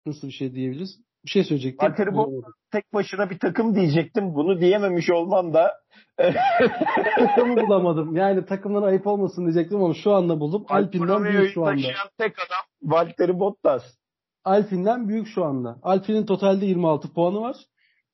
[0.09, 0.99] nasıl bir şey diyebiliriz?
[1.25, 2.15] Bir şey söyleyecektim.
[2.15, 4.35] Bottas tek başına bir takım diyecektim.
[4.35, 5.73] Bunu diyememiş olman da
[7.19, 8.15] takımı bulamadım.
[8.15, 10.65] Yani takımdan ayıp olmasın diyecektim ama şu anda buldum.
[10.69, 11.87] Alpine'den büyük şu anda.
[12.17, 13.83] tek adam Valtteri Bottas.
[14.43, 15.79] Alpine'den büyük şu anda.
[15.83, 17.55] Alpine'in totalde 26 puanı var.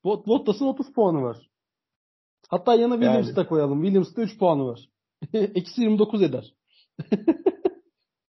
[0.04, 1.36] Bottas'ın 30 puanı var.
[2.48, 3.82] Hatta yana Williams'ı da koyalım.
[3.82, 4.80] Williams'da 3 puanı var.
[5.32, 6.54] Eksi 29 eder.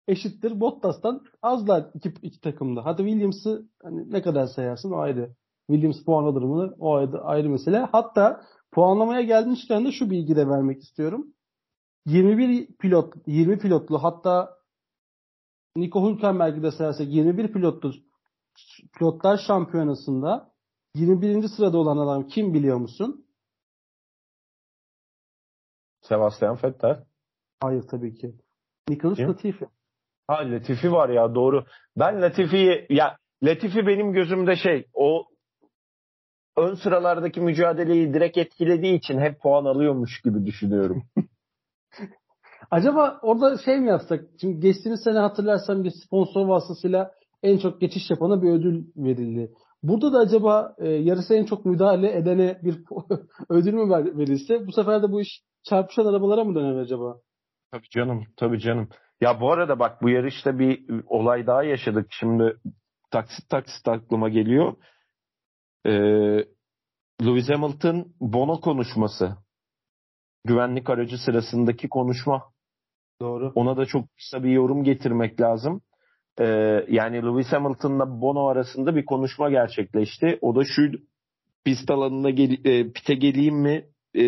[0.08, 2.86] Eşittir Bottas'tan azlar iki, iki takımda.
[2.86, 5.36] Hadi Williams'ı hani ne kadar sayarsın o ayrı.
[5.70, 6.76] Williams puan alır mı?
[6.80, 7.78] O ayrı, ayrı mesele.
[7.78, 8.42] Hatta
[8.72, 11.34] puanlamaya gelmişken de şu bilgi de vermek istiyorum.
[12.06, 14.58] 21 pilot, 20 pilotlu hatta
[15.76, 17.94] Nico Hülkenberg'i de sayarsak 21 pilotlu
[18.98, 20.54] pilotlar şampiyonasında
[20.96, 21.48] 21.
[21.48, 23.26] sırada olan adam kim biliyor musun?
[26.02, 27.06] Sebastian Vettel.
[27.60, 28.36] Hayır tabii ki.
[28.90, 29.68] Nicholas Latifi.
[30.28, 31.66] Ha Latifi var ya doğru.
[31.98, 35.26] Ben Latifi'yi ya Latifi benim gözümde şey o
[36.58, 41.04] ön sıralardaki mücadeleyi direkt etkilediği için hep puan alıyormuş gibi düşünüyorum.
[42.72, 44.26] Acaba orada şey mi yapsak?
[44.42, 47.12] Şimdi geçtiğimiz sene hatırlarsan bir sponsor vasıtasıyla
[47.44, 49.52] en çok geçiş yapana bir ödül verildi.
[49.84, 52.78] Burada da acaba e, yarısı en çok müdahale edene bir
[53.50, 57.16] ödül mü verilse bu sefer de bu iş çarpışan arabalara mı döner acaba?
[57.72, 58.90] Tabii canım, tabii canım.
[59.22, 62.08] Ya bu arada bak bu yarışta bir olay daha yaşadık.
[62.10, 62.58] Şimdi
[63.12, 64.76] taksit taksit aklıma geliyor.
[65.86, 66.46] Ee,
[67.22, 69.38] Lewis Hamilton Bono konuşması.
[70.46, 72.44] Güvenlik aracı sırasındaki konuşma.
[73.22, 73.52] Doğru.
[73.56, 75.82] Ona da çok kısa bir yorum getirmek lazım.
[76.40, 76.46] Ee,
[76.90, 80.38] yani Lewis Hamilton'la Bono arasında bir konuşma gerçekleşti.
[80.42, 80.92] O da şu
[81.66, 83.86] pist alanına gel, e, pite geleyim mi?
[84.16, 84.24] E,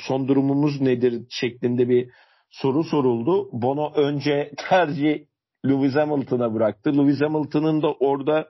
[0.00, 2.10] son durumumuz nedir şeklinde bir
[2.52, 3.48] soru soruldu.
[3.52, 5.24] Bono önce tercih
[5.66, 6.98] Lewis Hamilton'a bıraktı.
[6.98, 8.48] Lewis Hamilton'ın da orada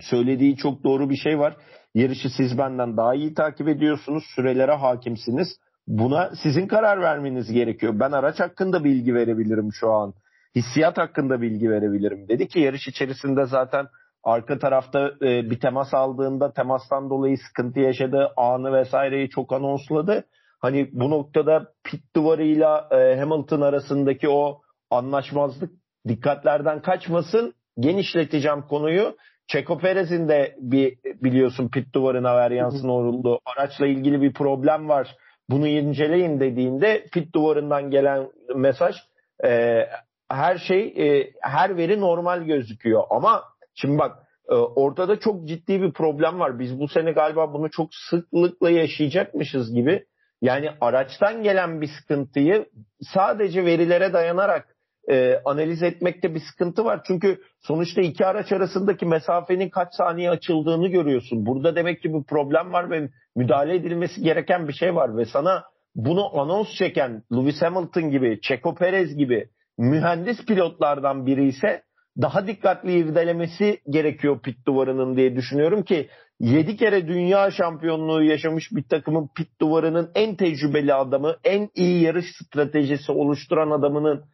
[0.00, 1.56] söylediği çok doğru bir şey var.
[1.94, 4.24] Yarışı siz benden daha iyi takip ediyorsunuz.
[4.34, 5.48] Sürelere hakimsiniz.
[5.86, 8.00] Buna sizin karar vermeniz gerekiyor.
[8.00, 10.14] Ben araç hakkında bilgi verebilirim şu an.
[10.56, 12.28] Hissiyat hakkında bilgi verebilirim.
[12.28, 13.86] Dedi ki yarış içerisinde zaten
[14.24, 20.24] arka tarafta e, bir temas aldığında temastan dolayı sıkıntı yaşadığı anı vesaireyi çok anonsladı.
[20.66, 25.70] Hani bu noktada pit duvarıyla e, Hamilton arasındaki o anlaşmazlık
[26.08, 27.54] dikkatlerden kaçmasın.
[27.78, 29.16] Genişleteceğim konuyu.
[29.46, 33.40] Çeko Perez'in de bir biliyorsun pit duvarına varyansın oldu.
[33.56, 35.16] Araçla ilgili bir problem var.
[35.50, 38.96] Bunu inceleyin dediğinde pit duvarından gelen mesaj
[39.44, 39.82] e,
[40.30, 43.02] her şey e, her veri normal gözüküyor.
[43.10, 46.58] Ama şimdi bak e, ortada çok ciddi bir problem var.
[46.58, 50.04] Biz bu sene galiba bunu çok sıklıkla yaşayacakmışız gibi.
[50.46, 52.66] Yani araçtan gelen bir sıkıntıyı
[53.00, 54.76] sadece verilere dayanarak
[55.10, 57.00] e, analiz etmekte bir sıkıntı var.
[57.06, 61.46] Çünkü sonuçta iki araç arasındaki mesafenin kaç saniye açıldığını görüyorsun.
[61.46, 65.64] Burada demek ki bir problem var ve müdahale edilmesi gereken bir şey var ve sana
[65.94, 71.82] bunu anons çeken Lewis Hamilton gibi, Checo Perez gibi mühendis pilotlardan biri ise
[72.22, 76.08] daha dikkatli irdelemesi gerekiyor pit duvarının diye düşünüyorum ki
[76.40, 82.26] 7 kere dünya şampiyonluğu yaşamış bir takımın pit duvarının en tecrübeli adamı, en iyi yarış
[82.36, 84.24] stratejisi oluşturan adamının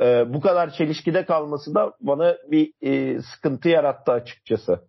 [0.00, 4.88] e, bu kadar çelişkide kalması da bana bir e, sıkıntı yarattı açıkçası.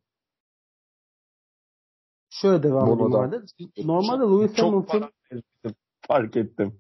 [2.29, 3.41] Şöyle devam edeyim normalde.
[3.83, 5.09] Normalde Lewis Hamilton
[6.07, 6.79] fark ettim.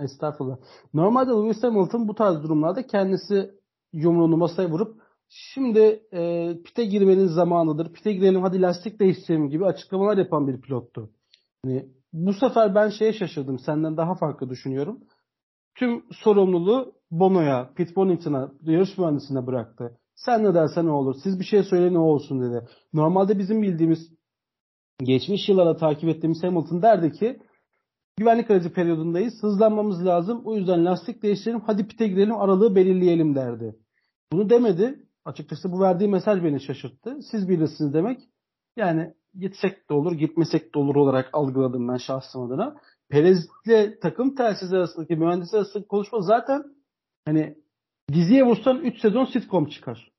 [0.00, 0.56] Estağfurullah.
[0.94, 3.50] Normalde Lewis Hamilton bu tarz durumlarda kendisi
[3.92, 7.92] yumruğunu masaya vurup şimdi e, pite girmenin zamanıdır.
[7.92, 11.10] Pite girelim hadi lastik değiştirelim gibi açıklamalar yapan bir pilottu.
[11.64, 13.58] Yani bu sefer ben şeye şaşırdım.
[13.58, 15.00] Senden daha farklı düşünüyorum.
[15.74, 19.98] Tüm sorumluluğu Bono'ya, Pete Bonington'a, yarış mühendisine bıraktı.
[20.14, 21.14] Sen ne dersen ne olur.
[21.22, 22.68] Siz bir şey söyle ne olsun dedi.
[22.92, 24.12] Normalde bizim bildiğimiz
[25.04, 27.40] geçmiş yıllara takip ettiğimiz Hamilton derdi ki
[28.16, 29.42] güvenlik aracı periyodundayız.
[29.42, 30.42] Hızlanmamız lazım.
[30.44, 31.60] O yüzden lastik değiştirelim.
[31.66, 33.76] Hadi pite girelim aralığı belirleyelim derdi.
[34.32, 35.05] Bunu demedi.
[35.26, 37.18] Açıkçası bu verdiği mesaj beni şaşırttı.
[37.30, 38.20] Siz bilirsiniz demek.
[38.76, 42.76] Yani gitsek de olur, gitmesek de olur olarak algıladım ben şahsım adına.
[43.08, 46.64] Perez'le takım telsiz arasındaki mühendis arasındaki konuşma zaten
[47.24, 47.58] hani
[48.12, 50.12] diziye vursan 3 sezon sitcom çıkar.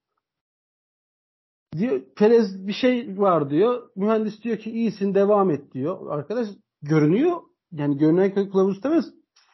[1.78, 3.90] Diyor, Perez bir şey var diyor.
[3.96, 6.12] Mühendis diyor ki iyisin devam et diyor.
[6.12, 6.48] Arkadaş
[6.82, 7.42] görünüyor.
[7.72, 9.06] Yani görünen kılavuz demez.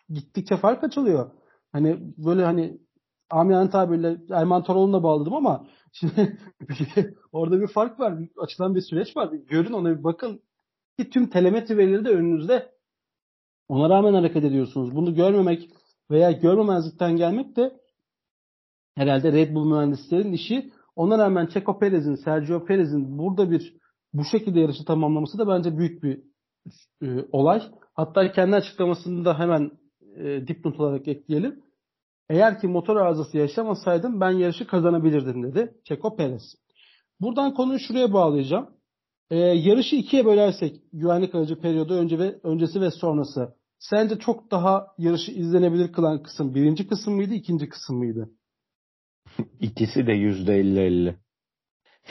[0.09, 1.31] Gittikçe fark açılıyor.
[1.71, 2.77] Hani böyle hani
[3.33, 6.37] amiyane tabirle Erman Toroğlu'na bağladım ama şimdi
[7.31, 8.13] orada bir fark var.
[8.37, 9.31] Açılan bir süreç var.
[9.33, 10.41] görün ona bir bakın.
[10.99, 12.73] Ki tüm telemetri verileri de önünüzde.
[13.67, 14.95] Ona rağmen hareket ediyorsunuz.
[14.95, 15.69] Bunu görmemek
[16.11, 17.79] veya görmemezlikten gelmek de
[18.95, 20.71] herhalde Red Bull mühendislerin işi.
[20.95, 23.77] Ona rağmen Checo Perez'in, Sergio Perez'in burada bir
[24.13, 26.23] bu şekilde yarışı tamamlaması da bence büyük bir
[27.01, 27.61] e, olay.
[27.93, 29.71] Hatta kendi açıklamasını da hemen
[30.15, 31.63] e, dipnot olarak ekleyelim.
[32.29, 36.55] Eğer ki motor arızası yaşamasaydım ben yarışı kazanabilirdim dedi Checo Perez.
[37.21, 38.69] Buradan konuyu şuraya bağlayacağım.
[39.29, 43.55] Ee, yarışı ikiye bölersek güvenlik aracı periyodu önce ve öncesi ve sonrası.
[43.79, 48.29] Sence çok daha yarışı izlenebilir kılan kısım birinci kısım mıydı, ikinci kısım mıydı?
[49.59, 51.15] İkisi de yüzde elli elli.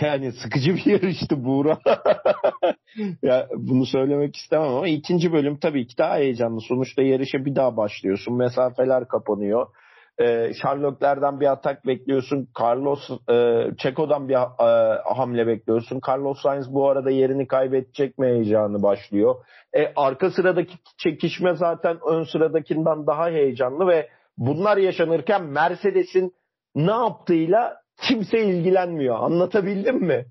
[0.00, 1.78] Yani sıkıcı bir yarıştı Buğra.
[3.22, 6.60] ya bunu söylemek istemem ama ikinci bölüm tabii ki daha heyecanlı.
[6.60, 8.36] Sonuçta yarışa bir daha başlıyorsun.
[8.36, 9.66] Mesafeler kapanıyor
[10.18, 12.48] e, Sherlock'lerden bir atak bekliyorsun.
[12.60, 16.00] Carlos e, Çeko'dan bir e, hamle bekliyorsun.
[16.08, 19.34] Carlos Sainz bu arada yerini kaybedecek mi heyecanı başlıyor.
[19.72, 26.34] E, arka sıradaki çekişme zaten ön sıradakinden daha heyecanlı ve bunlar yaşanırken Mercedes'in
[26.74, 29.16] ne yaptığıyla kimse ilgilenmiyor.
[29.18, 30.26] Anlatabildim mi?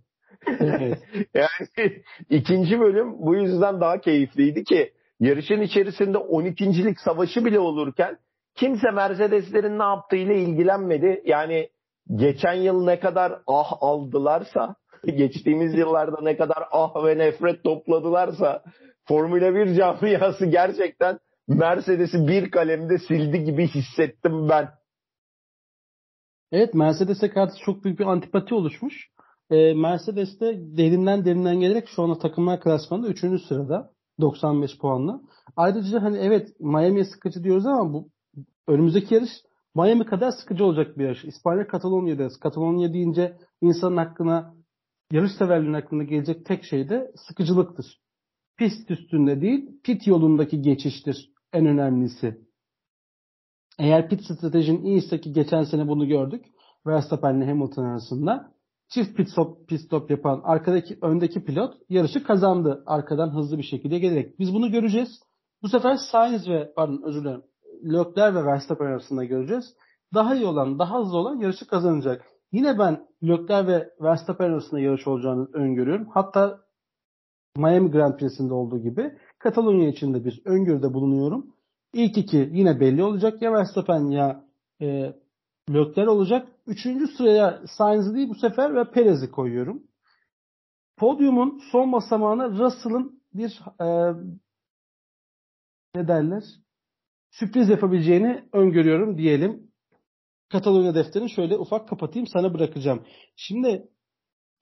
[1.34, 1.92] yani
[2.30, 8.18] ikinci bölüm bu yüzden daha keyifliydi ki yarışın içerisinde 12.lik savaşı bile olurken
[8.56, 11.22] kimse Mercedeslerin ne yaptığıyla ilgilenmedi.
[11.26, 11.70] Yani
[12.16, 18.64] geçen yıl ne kadar ah aldılarsa, geçtiğimiz yıllarda ne kadar ah ve nefret topladılarsa
[19.08, 24.70] Formula 1 camiası gerçekten Mercedes'i bir kalemde sildi gibi hissettim ben.
[26.52, 29.08] Evet Mercedes'e karşı çok büyük bir antipati oluşmuş.
[29.50, 33.20] Ee, Mercedes de derinden derinden gelerek şu anda takımlar klasmanında 3.
[33.48, 35.22] sırada 95 puanla.
[35.56, 38.10] Ayrıca hani evet Miami'ye sıkıcı diyoruz ama bu
[38.68, 39.32] önümüzdeki yarış
[39.76, 41.26] Miami kadar sıkıcı olacak bir yarış.
[41.26, 42.28] İspanya Katalonya'da.
[42.42, 44.54] Katalonya deyince insanın hakkına
[45.12, 48.02] yarış severliğinin hakkında gelecek tek şey de sıkıcılıktır.
[48.58, 52.42] Pist üstünde değil, pit yolundaki geçiştir en önemlisi.
[53.80, 56.46] Eğer pit stratejin iyiyse ki geçen sene bunu gördük.
[56.88, 58.54] Verstappen ile Hamilton arasında
[58.90, 64.00] çift pit stop, pit stop yapan arkadaki öndeki pilot yarışı kazandı arkadan hızlı bir şekilde
[64.00, 64.40] gelerek.
[64.40, 65.20] Biz bunu göreceğiz.
[65.62, 67.44] Bu sefer Sainz ve pardon özür dilerim
[67.84, 69.66] Lökler ve Verstappen arasında göreceğiz.
[70.14, 72.26] Daha iyi olan, daha hızlı olan yarışı kazanacak.
[72.52, 76.08] Yine ben Lökler ve Verstappen arasında yarış olacağını öngörüyorum.
[76.10, 76.60] Hatta
[77.58, 81.56] Miami Grand Prix'sinde olduğu gibi Katalonya için de bir öngörüde bulunuyorum.
[81.94, 83.42] İlk iki yine belli olacak.
[83.42, 84.44] Ya Verstappen ya
[84.82, 85.14] e,
[85.70, 86.48] Lökler olacak.
[86.68, 89.84] Üçüncü sıraya Sainz'i değil bu sefer ve Perez'i koyuyorum.
[90.98, 94.14] Podyumun son basamağına Russell'ın bir e,
[95.96, 96.44] ne derler?
[97.32, 99.72] Sürpriz yapabileceğini öngörüyorum diyelim.
[100.50, 103.06] Katalonya defterini şöyle ufak kapatayım sana bırakacağım.
[103.36, 103.90] Şimdi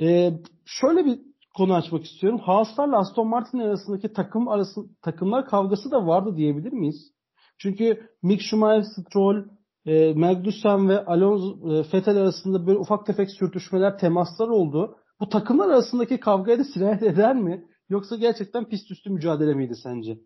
[0.01, 0.31] e,
[0.65, 1.19] şöyle bir
[1.57, 2.39] konu açmak istiyorum.
[2.39, 7.11] Haaslarla Aston Martin arasındaki takım arası takımlar kavgası da vardı diyebilir miyiz?
[7.57, 9.45] Çünkü Mick Schumacher, Stroll,
[9.85, 14.95] e, Magnussen ve Alonso e, Vettel arasında böyle ufak tefek sürtüşmeler, temaslar oldu.
[15.19, 17.65] Bu takımlar arasındaki kavgaya da sirayet eder mi?
[17.89, 20.17] Yoksa gerçekten pist üstü mücadele miydi sence?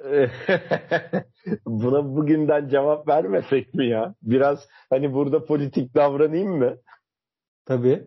[1.66, 4.14] Buna bugünden cevap vermesek mi ya?
[4.22, 4.58] Biraz
[4.90, 6.76] hani burada politik davranayım mı?
[7.66, 8.06] Tabii.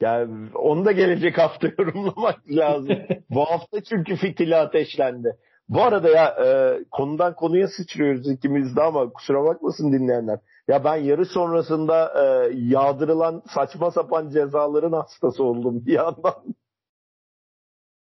[0.00, 2.98] Yani onu da gelecek hafta yorumlamak lazım.
[3.30, 5.36] Bu hafta çünkü fitili ateşlendi.
[5.68, 10.38] Bu arada ya e, konudan konuya sıçrıyoruz ikimiz de ama kusura bakmasın dinleyenler.
[10.68, 16.34] Ya ben yarı sonrasında e, yağdırılan saçma sapan cezaların hastası oldum bir yandan.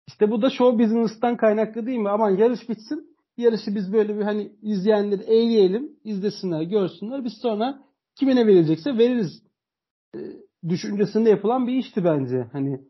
[0.10, 2.10] İşte bu da show business'tan kaynaklı değil mi?
[2.10, 3.18] Aman yarış bitsin.
[3.38, 7.26] Yarışı biz böyle bir hani izleyenleri eğleyelim, izlesinler, görsünler.
[7.26, 7.84] Biz sonra
[8.16, 9.44] kime ne veririz.
[10.16, 10.20] E,
[10.70, 12.48] düşüncesinde yapılan bir işti bence.
[12.52, 12.82] Hani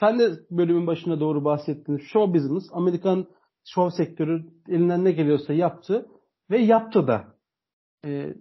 [0.00, 1.96] sen de bölümün başına doğru bahsettin.
[1.98, 3.26] Show business, Amerikan
[3.64, 6.08] show sektörü elinden ne geliyorsa yaptı
[6.50, 7.24] ve yaptı da.
[8.04, 8.34] E,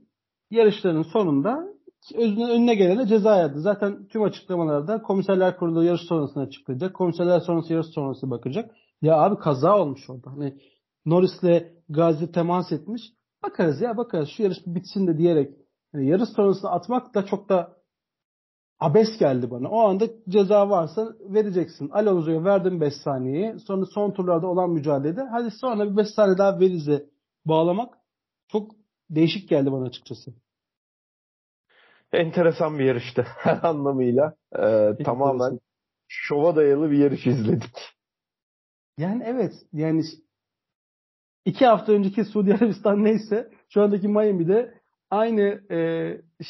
[0.51, 1.76] yarışların sonunda
[2.15, 3.62] özüne, önüne gelene ceza yazdı.
[3.62, 6.95] Zaten tüm açıklamalarda komiserler kurulu yarış sonrasını açıklayacak.
[6.95, 8.71] Komiserler sonrası yarış sonrası bakacak.
[9.01, 10.31] Ya abi kaza olmuş orada.
[10.31, 10.57] Hani
[11.05, 13.01] Norris'le Gazi temas etmiş.
[13.43, 15.53] Bakarız ya bakarız şu yarış bitsin de diyerek
[15.93, 17.77] yani yarış sonrasını atmak da çok da
[18.79, 19.69] abes geldi bana.
[19.69, 21.89] O anda ceza varsa vereceksin.
[21.89, 23.60] Alonso'ya verdim 5 saniyeyi.
[23.60, 27.05] Sonra son turlarda olan mücadelede hadi sonra bir 5 saniye daha verize
[27.45, 27.97] bağlamak
[28.47, 28.71] çok
[29.10, 30.33] değişik geldi bana açıkçası.
[32.13, 34.33] Enteresan bir yarıştı her anlamıyla.
[34.59, 35.59] Ee, tamamen
[36.07, 37.75] şova dayalı bir yarış izledik.
[38.97, 40.03] Yani evet yani
[41.45, 44.73] iki hafta önceki Suudi Arabistan neyse şu andaki Miami'de
[45.09, 45.41] aynı
[45.71, 45.77] e,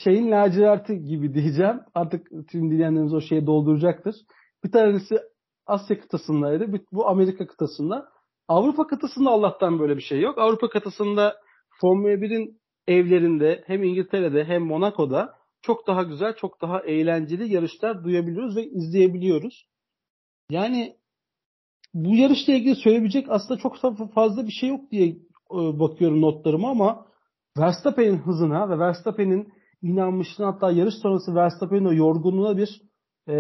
[0.04, 1.80] şeyin laciverti gibi diyeceğim.
[1.94, 4.16] Artık tüm dinleyenlerimiz o şeyi dolduracaktır.
[4.64, 5.20] Bir tanesi
[5.66, 6.82] Asya kıtasındaydı.
[6.92, 8.10] Bu Amerika kıtasında.
[8.48, 10.38] Avrupa kıtasında Allah'tan böyle bir şey yok.
[10.38, 11.36] Avrupa kıtasında
[11.82, 18.56] Formula 1'in evlerinde hem İngiltere'de hem Monaco'da çok daha güzel, çok daha eğlenceli yarışlar duyabiliyoruz
[18.56, 19.68] ve izleyebiliyoruz.
[20.50, 20.96] Yani
[21.94, 23.76] bu yarışla ilgili söyleyebilecek aslında çok
[24.14, 25.08] fazla bir şey yok diye
[25.52, 27.08] e, bakıyorum notlarıma ama
[27.58, 32.82] Verstappen'in hızına ve Verstappen'in inanmışlığına hatta yarış sonrası Verstappen'in o yorgunluğuna bir
[33.28, 33.34] e,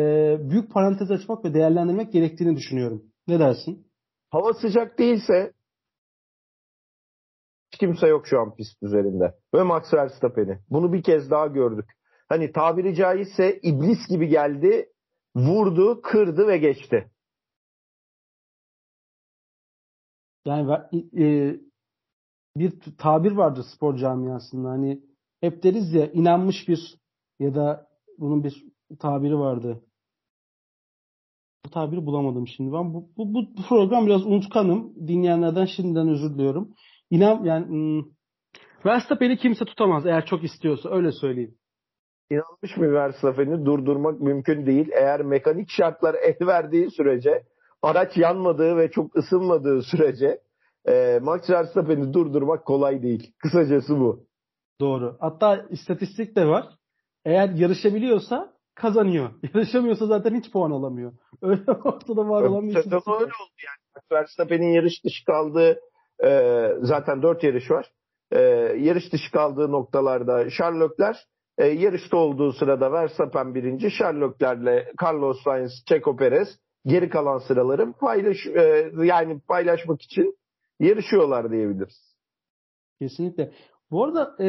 [0.49, 3.03] büyük parantez açmak ve değerlendirmek gerektiğini düşünüyorum.
[3.27, 3.87] Ne dersin?
[4.29, 5.53] Hava sıcak değilse
[7.73, 9.35] hiç kimse yok şu an pist üzerinde.
[9.53, 10.59] Ve Max Verstappen'i.
[10.69, 11.96] Bunu bir kez daha gördük.
[12.29, 14.89] Hani tabiri caizse iblis gibi geldi,
[15.35, 17.11] vurdu, kırdı ve geçti.
[20.45, 20.71] Yani
[21.17, 21.55] e,
[22.55, 24.69] bir tabir vardır spor camiasında.
[24.69, 25.01] Hani
[25.41, 26.97] hep deriz ya inanmış bir
[27.39, 27.87] ya da
[28.17, 28.65] bunun bir
[28.99, 29.83] tabiri vardı.
[31.65, 32.73] Bu tabiri bulamadım şimdi.
[32.73, 35.07] Ben bu, bu, bu program biraz unutkanım.
[35.07, 36.75] Dinleyenlerden şimdiden özür diliyorum.
[37.09, 38.11] İnan yani hmm,
[38.85, 41.55] Verstappen'i kimse tutamaz eğer çok istiyorsa öyle söyleyeyim.
[42.31, 44.89] İnanmış mı Verstappen'i durdurmak mümkün değil.
[44.93, 47.43] Eğer mekanik şartlar el verdiği sürece
[47.81, 50.41] araç yanmadığı ve çok ısınmadığı sürece
[50.87, 53.33] e, Max Verstappen'i durdurmak kolay değil.
[53.39, 54.27] Kısacası bu.
[54.81, 55.17] Doğru.
[55.19, 56.65] Hatta istatistik de var.
[57.25, 59.29] Eğer yarışabiliyorsa kazanıyor.
[59.53, 61.13] Yarışamıyorsa zaten hiç puan alamıyor.
[61.41, 63.07] Öyle ortada var olan bir istatistik.
[63.07, 64.03] Öyle oldu yani.
[64.11, 65.79] Verstappen'in yarış dışı kaldığı
[66.23, 67.91] e, zaten dört yarış var.
[68.31, 68.39] E,
[68.77, 76.15] yarış dışı kaldığı noktalarda Sherlockler e, yarışta olduğu sırada Verstappen birinci, Sherlocklerle Carlos Sainz, Checo
[76.15, 76.47] Perez
[76.85, 80.37] geri kalan sıraların paylaş e, yani paylaşmak için
[80.79, 82.15] yarışıyorlar diyebiliriz.
[83.01, 83.51] Kesinlikle.
[83.91, 84.47] Bu arada e,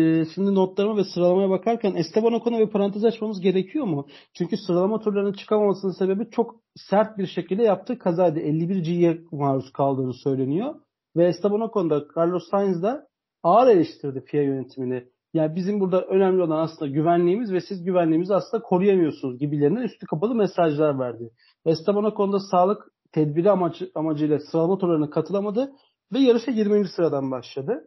[0.00, 4.06] e, şimdi notlarıma ve sıralamaya bakarken Esteban Ocon'a bir parantez açmamız gerekiyor mu?
[4.38, 8.40] Çünkü sıralama turlarının çıkamamasının sebebi çok sert bir şekilde yaptığı kazaydı.
[8.40, 10.74] 51 G'ye maruz kaldığını söyleniyor.
[11.16, 13.08] Ve Esteban Ocon da Carlos Sainz da
[13.42, 15.04] ağır eleştirdi FIA yönetimini.
[15.34, 20.34] Yani bizim burada önemli olan aslında güvenliğimiz ve siz güvenliğimizi aslında koruyamıyorsunuz gibilerinden üstü kapalı
[20.34, 21.30] mesajlar verdi.
[21.64, 25.72] Esteban Ocon'da sağlık tedbiri amacı, amacıyla sıralama turlarına katılamadı
[26.12, 26.88] ve yarışa 20.
[26.88, 27.84] sıradan başladı.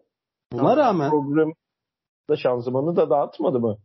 [0.54, 1.54] Buna yani rağmen program
[2.30, 3.78] da şanzımanı da dağıtmadı mı?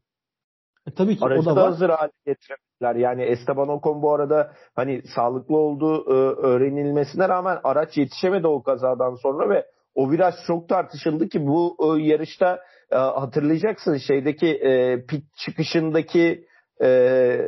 [0.86, 1.70] E, tabii ki Aracı o da, da var.
[1.70, 2.94] hazır hale getiremediler.
[2.94, 6.14] Yani Esteban Ocon bu arada hani sağlıklı olduğu e,
[6.46, 12.02] öğrenilmesine rağmen araç yetişemedi o kazadan sonra ve o viraj çok tartışıldı ki bu e,
[12.02, 12.58] yarışta
[12.90, 16.46] e, hatırlayacaksın şeydeki e, pit çıkışındaki
[16.82, 17.38] e,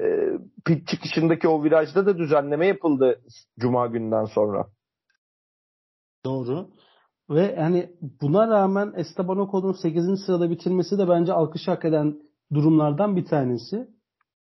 [0.65, 3.21] pit çıkışındaki o virajda da düzenleme yapıldı
[3.59, 4.67] Cuma günden sonra.
[6.25, 6.69] Doğru.
[7.31, 7.91] Ve yani
[8.23, 10.25] buna rağmen Esteban Ocon'un 8.
[10.27, 12.19] sırada bitirmesi de bence alkış hak eden
[12.55, 13.89] durumlardan bir tanesi.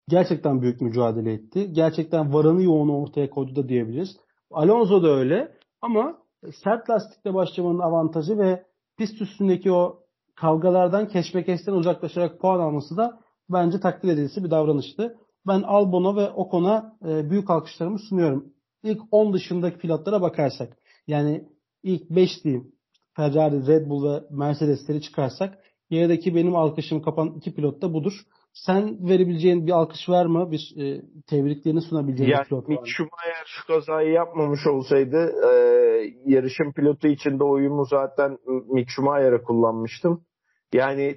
[0.09, 1.73] Gerçekten büyük mücadele etti.
[1.73, 4.17] Gerçekten varanı yoğunu ortaya koydu da diyebiliriz.
[4.51, 6.17] Alonso da öyle ama
[6.63, 8.65] sert lastikle başlamanın avantajı ve
[8.97, 10.04] pist üstündeki o
[10.35, 13.19] kavgalardan keşmekeşten uzaklaşarak puan alması da
[13.49, 15.17] bence takdir edilisi bir davranıştı.
[15.47, 18.53] Ben Albon'a ve Ocon'a e, büyük alkışlarımı sunuyorum.
[18.83, 20.77] İlk 10 dışındaki pilotlara bakarsak.
[21.07, 21.45] Yani
[21.83, 22.71] ilk 5 diyeyim.
[23.15, 25.57] Ferrari, Red Bull ve Mercedes'leri çıkarsak.
[25.89, 28.13] Gerideki benim alkışım kapan iki pilot da budur.
[28.53, 30.51] sen verebileceğin bir alkış var mı?
[30.51, 35.94] Bir e, tebriklerini sunabileceğin yani, bir pilot Mick Schumacher şu kazayı yapmamış olsaydı e,
[36.25, 38.37] yarışın pilotu içinde oyumu zaten
[38.73, 40.25] Mick Schumacher'a kullanmıştım.
[40.73, 41.15] Yani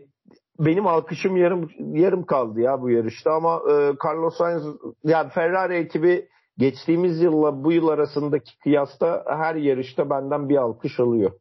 [0.59, 4.63] benim alkışım yarım yarım kaldı ya bu yarışta ama e, Carlos Sainz
[5.05, 6.29] yani Ferrari ekibi
[6.59, 11.33] geçtiğimiz yılla bu yıl arasındaki kıyasta her yarışta benden bir alkış alıyor.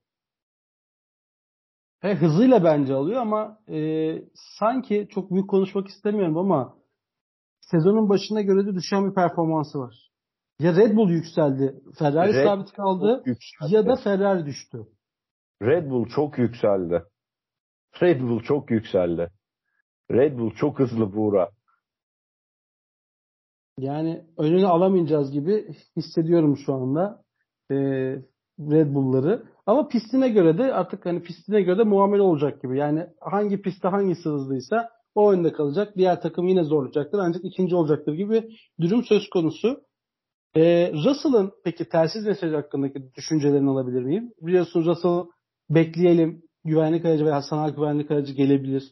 [1.99, 3.77] He, hızıyla bence alıyor ama e,
[4.59, 6.77] sanki çok büyük konuşmak istemiyorum ama
[7.59, 10.11] sezonun başına göre de düşen bir performansı var.
[10.59, 13.23] Ya Red Bull yükseldi, Ferrari Red sabit kaldı
[13.69, 14.87] ya da Ferrari düştü.
[15.61, 17.03] Red Bull çok yükseldi.
[18.01, 19.31] Red Bull çok yükseldi.
[20.11, 21.49] Red Bull çok hızlı Buğra.
[23.79, 27.23] Yani önünü alamayacağız gibi hissediyorum şu anda
[27.71, 27.75] e,
[28.59, 29.43] Red Bull'ları.
[29.65, 32.77] Ama pistine göre de artık hani pistine göre de muamele olacak gibi.
[32.77, 35.93] Yani hangi pistte hangisi hızlıysa o önde kalacak.
[35.97, 38.49] Diğer takım yine zorlayacaktır ancak ikinci olacaktır gibi
[38.81, 39.86] durum söz konusu.
[40.55, 44.31] Ee, Russell'ın peki telsiz mesaj hakkındaki düşüncelerini alabilir miyim?
[44.41, 45.25] Biliyorsun Russell
[45.69, 48.83] bekleyelim güvenlik aracı veya sanal güvenlik aracı gelebilir.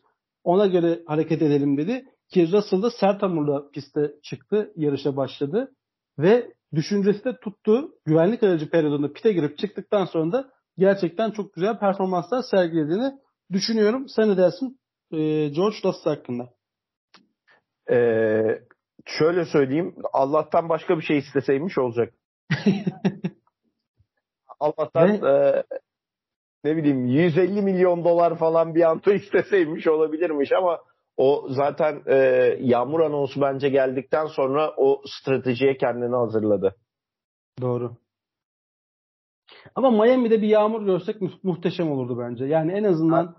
[0.44, 2.06] Ona göre hareket edelim dedi.
[2.34, 5.72] Ki Russell da sert hamurla piste çıktı, yarışa başladı.
[6.20, 7.92] Ve düşüncesi de tuttu.
[8.06, 13.14] Güvenlik aracı periyodunda pite girip çıktıktan sonra da gerçekten çok güzel performanslar sergilediğini
[13.52, 14.10] düşünüyorum.
[14.10, 14.80] Sen ne dersin
[15.12, 15.18] ee,
[15.50, 16.50] George Russell hakkında?
[17.92, 18.62] Ee,
[19.06, 19.96] şöyle söyleyeyim.
[20.14, 22.14] Allah'tan başka bir şey isteseymiş olacak.
[24.60, 25.64] Allah'tan e,
[26.64, 30.80] ne bileyim 150 milyon dolar falan bir anta isteseymiş olabilirmiş ama
[31.18, 32.16] o zaten e,
[32.60, 36.76] yağmur anonsu bence geldikten sonra o stratejiye kendini hazırladı.
[37.62, 37.98] Doğru.
[39.76, 42.46] Ama Miami'de bir yağmur görsek mu- muhteşem olurdu bence.
[42.46, 43.36] Yani en azından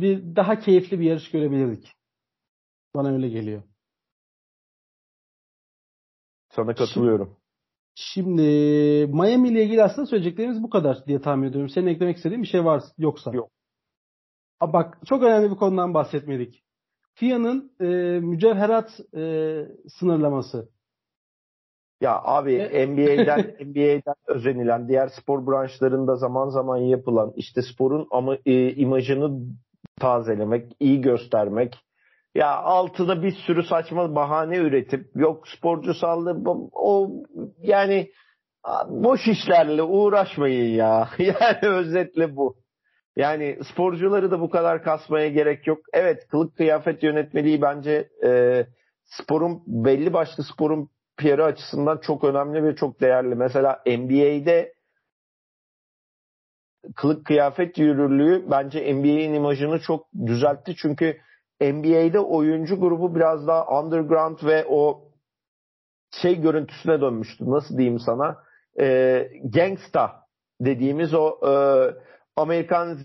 [0.00, 1.92] bir daha keyifli bir yarış görebilirdik.
[2.94, 3.62] Bana öyle geliyor.
[6.58, 7.36] Sana katılıyorum.
[7.94, 8.42] Şimdi
[9.12, 11.68] Miami ile ilgili aslında söyleyeceklerimiz bu kadar diye tahmin ediyorum.
[11.68, 13.30] Senin eklemek istediğin bir şey var yoksa.
[13.34, 13.50] Yok.
[14.60, 16.64] Aa, bak çok önemli bir konudan bahsetmedik.
[17.14, 17.84] FIA'nın e,
[18.20, 19.22] mücevherat e,
[19.98, 20.68] sınırlaması.
[22.00, 28.36] Ya abi e- NBA'den NBA'den özenilen diğer spor branşlarında zaman zaman yapılan işte sporun ama
[28.46, 29.40] e, imajını
[30.00, 31.76] tazelemek, iyi göstermek,
[32.34, 36.36] ya altına bir sürü saçma bahane üretip yok sporcu saldı
[36.72, 37.10] o
[37.58, 38.10] yani
[38.88, 41.08] boş işlerle uğraşmayın ya.
[41.18, 42.56] Yani özetle bu.
[43.16, 45.78] Yani sporcuları da bu kadar kasmaya gerek yok.
[45.92, 48.66] Evet kılık kıyafet yönetmeliği bence e,
[49.04, 53.34] sporun belli başlı sporun PR'ı açısından çok önemli ve çok değerli.
[53.34, 54.74] Mesela NBA'de
[56.96, 60.74] kılık kıyafet yürürlüğü bence NBA'in imajını çok düzeltti.
[60.76, 61.20] Çünkü
[61.60, 65.08] NBA'de oyuncu grubu biraz daha underground ve o
[66.22, 67.50] şey görüntüsüne dönmüştü.
[67.50, 68.36] Nasıl diyeyim sana?
[68.80, 70.12] E, gangsta
[70.60, 71.52] dediğimiz o e,
[72.36, 72.98] Amerikan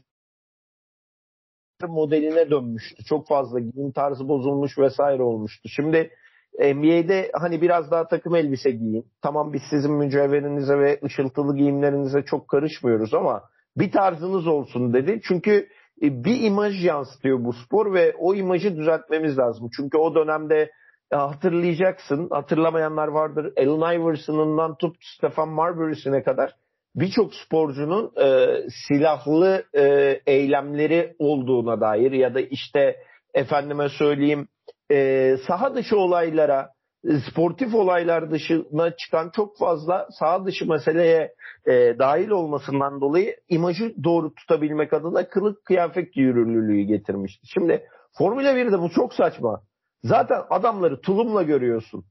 [1.88, 3.04] modeline dönmüştü.
[3.04, 5.70] Çok fazla giyim tarzı bozulmuş vesaire olmuştu.
[5.70, 6.12] Şimdi
[6.60, 9.06] NBA'de hani biraz daha takım elbise giyin.
[9.22, 13.44] Tamam biz sizin mücevherinize ve ışıltılı giyimlerinize çok karışmıyoruz ama
[13.78, 15.22] bir tarzınız olsun dedi.
[15.28, 15.68] Çünkü
[16.02, 19.70] bir imaj yansıtıyor bu spor ve o imajı düzeltmemiz lazım.
[19.76, 20.72] Çünkü o dönemde
[21.12, 23.54] e, hatırlayacaksın, hatırlamayanlar vardır.
[23.58, 26.56] Allen Iverson'undan tut Stefan Marbury'sine kadar
[26.96, 29.84] birçok sporcunun e, silahlı e,
[30.26, 32.96] eylemleri olduğuna dair ya da işte
[33.34, 34.48] efendime söyleyeyim
[34.92, 36.70] e, saha dışı olaylara,
[37.04, 41.34] sportif olaylar dışına çıkan çok fazla saha dışı meseleye
[41.66, 47.48] e, dahil olmasından dolayı imajı doğru tutabilmek adına kılık kıyafet yürürlülüğü getirmişti.
[47.54, 47.88] Şimdi
[48.18, 49.62] Formula 1'de bu çok saçma.
[50.04, 52.06] Zaten adamları tulumla görüyorsun.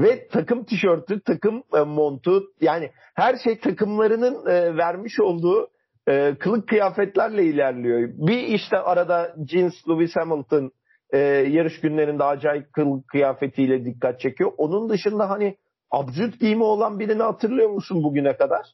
[0.00, 5.68] Ve takım tişörtü, takım e, montu yani her şey takımlarının e, vermiş olduğu
[6.08, 8.08] e, kılık kıyafetlerle ilerliyor.
[8.12, 10.72] Bir işte arada jeans Lewis Hamilton
[11.12, 14.52] e, yarış günlerinde acayip kılık kıyafetiyle dikkat çekiyor.
[14.56, 15.56] Onun dışında hani
[15.90, 18.66] absürt giyimi olan birini hatırlıyor musun bugüne kadar?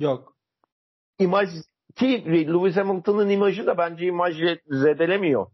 [0.00, 0.32] Yok.
[1.18, 1.48] İmaj
[1.96, 5.46] ki Lewis Hamilton'ın imajı da bence imaj zedelemiyor.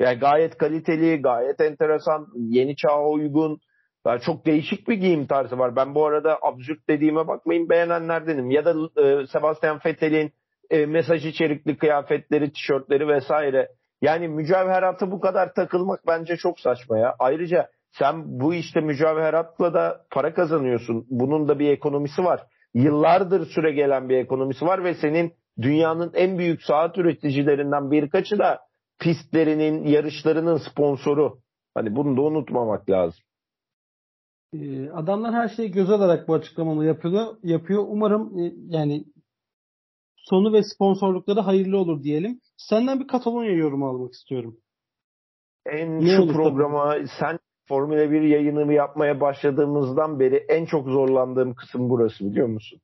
[0.00, 3.60] Yani gayet kaliteli, gayet enteresan, yeni çağa uygun.
[4.06, 5.76] Yani çok değişik bir giyim tarzı var.
[5.76, 8.50] Ben bu arada absürt dediğime bakmayın beğenenlerdenim.
[8.50, 8.70] Ya da
[9.02, 10.32] e, Sebastian Vettel'in
[10.70, 13.68] e, mesaj içerikli kıyafetleri, tişörtleri vesaire.
[14.04, 17.14] Yani mücevheratı bu kadar takılmak bence çok saçma ya.
[17.18, 21.06] Ayrıca sen bu işte mücevheratla da para kazanıyorsun.
[21.10, 22.46] Bunun da bir ekonomisi var.
[22.74, 25.32] Yıllardır süre gelen bir ekonomisi var ve senin
[25.62, 28.60] dünyanın en büyük saat üreticilerinden birkaçı da
[29.00, 31.38] pistlerinin, yarışlarının sponsoru.
[31.74, 33.20] Hani bunu da unutmamak lazım.
[34.54, 37.26] Ee, adamlar her şeyi göz alarak bu açıklamaları yapıyor.
[37.42, 37.84] yapıyor.
[37.88, 39.04] Umarım e, yani
[40.30, 42.40] sonu ve sponsorlukları hayırlı olur diyelim.
[42.56, 44.56] Senden bir Katalonya yorumu almak istiyorum.
[45.66, 47.08] En ne şu programa tabii?
[47.20, 52.80] sen Formula 1 yayınını yapmaya başladığımızdan beri en çok zorlandığım kısım burası biliyor musun?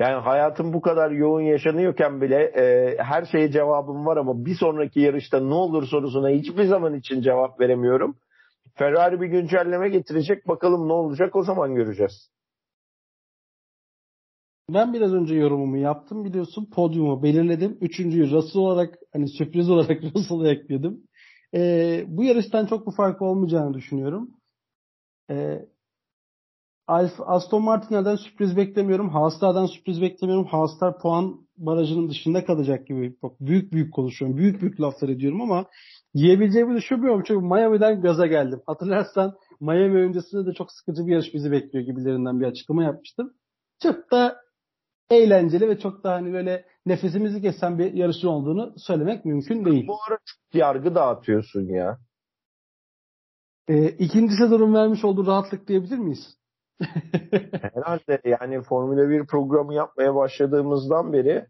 [0.00, 5.00] Yani hayatım bu kadar yoğun yaşanıyorken bile e, her şeye cevabım var ama bir sonraki
[5.00, 8.16] yarışta ne olur sorusuna hiçbir zaman için cevap veremiyorum.
[8.74, 10.48] Ferrari bir güncelleme getirecek.
[10.48, 12.30] Bakalım ne olacak o zaman göreceğiz.
[14.70, 16.70] Ben biraz önce yorumumu yaptım biliyorsun.
[16.74, 17.78] Podyumu belirledim.
[17.80, 21.02] Üçüncüyü Russell olarak hani sürpriz olarak Russell'a ekledim.
[21.54, 24.30] Ee, bu yarıştan çok bir fark olmayacağını düşünüyorum.
[25.30, 25.66] Ee,
[26.86, 29.08] Aston Martin'den sürpriz beklemiyorum.
[29.08, 30.46] Haas'tan sürpriz beklemiyorum.
[30.46, 33.16] Haas'lar puan barajının dışında kalacak gibi.
[33.22, 34.36] Bak büyük büyük konuşuyorum.
[34.36, 35.66] Büyük büyük laflar ediyorum ama
[36.14, 37.22] yiyebileceğimi düşünmüyorum.
[37.26, 38.62] Çünkü Miami'den gaza geldim.
[38.66, 43.32] Hatırlarsan Miami öncesinde de çok sıkıcı bir yarış bizi bekliyor gibilerinden bir açıklama yapmıştım.
[43.82, 44.45] Çok da
[45.10, 49.88] eğlenceli ve çok da hani böyle nefesimizi kesen bir yarışın olduğunu söylemek mümkün değil.
[49.88, 51.98] Bu ara çok yargı dağıtıyorsun ya.
[53.68, 56.38] E, ikinci sezonun vermiş olduğu rahatlık diyebilir miyiz?
[57.52, 61.46] Herhalde yani Formula 1 programı yapmaya başladığımızdan beri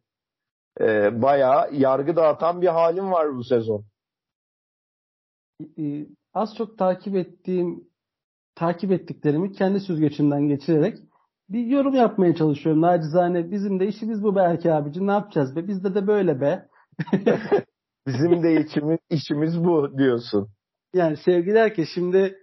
[0.81, 3.85] e, bayağı yargı dağıtan bir halim var bu sezon.
[5.79, 7.85] E, az çok takip ettiğim
[8.55, 10.99] takip ettiklerimi kendi süzgecinden geçirerek
[11.49, 12.83] bir yorum yapmaya çalışıyorum.
[12.83, 16.69] Nacizane bizim de işimiz bu belki abici ne yapacağız be bizde de böyle be.
[18.07, 20.49] bizim de işimiz, işimiz bu diyorsun.
[20.95, 22.39] Yani sevgiler ki şimdi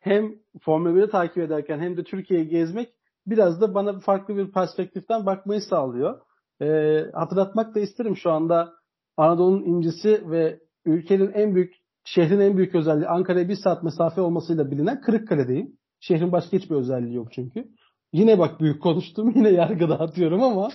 [0.00, 2.88] hem Formula 1'i takip ederken hem de Türkiye'yi gezmek
[3.26, 6.20] biraz da bana farklı bir perspektiften bakmayı sağlıyor.
[6.62, 8.72] Ee, hatırlatmak da isterim şu anda
[9.16, 11.74] Anadolu'nun incisi ve ülkenin en büyük
[12.04, 15.72] şehrin en büyük özelliği Ankara'ya bir saat mesafe olmasıyla bilinen Kırıkkale'deyim.
[16.00, 17.64] Şehrin başka hiçbir özelliği yok çünkü.
[18.12, 19.32] Yine bak büyük konuştum.
[19.36, 20.68] Yine yargı dağıtıyorum ama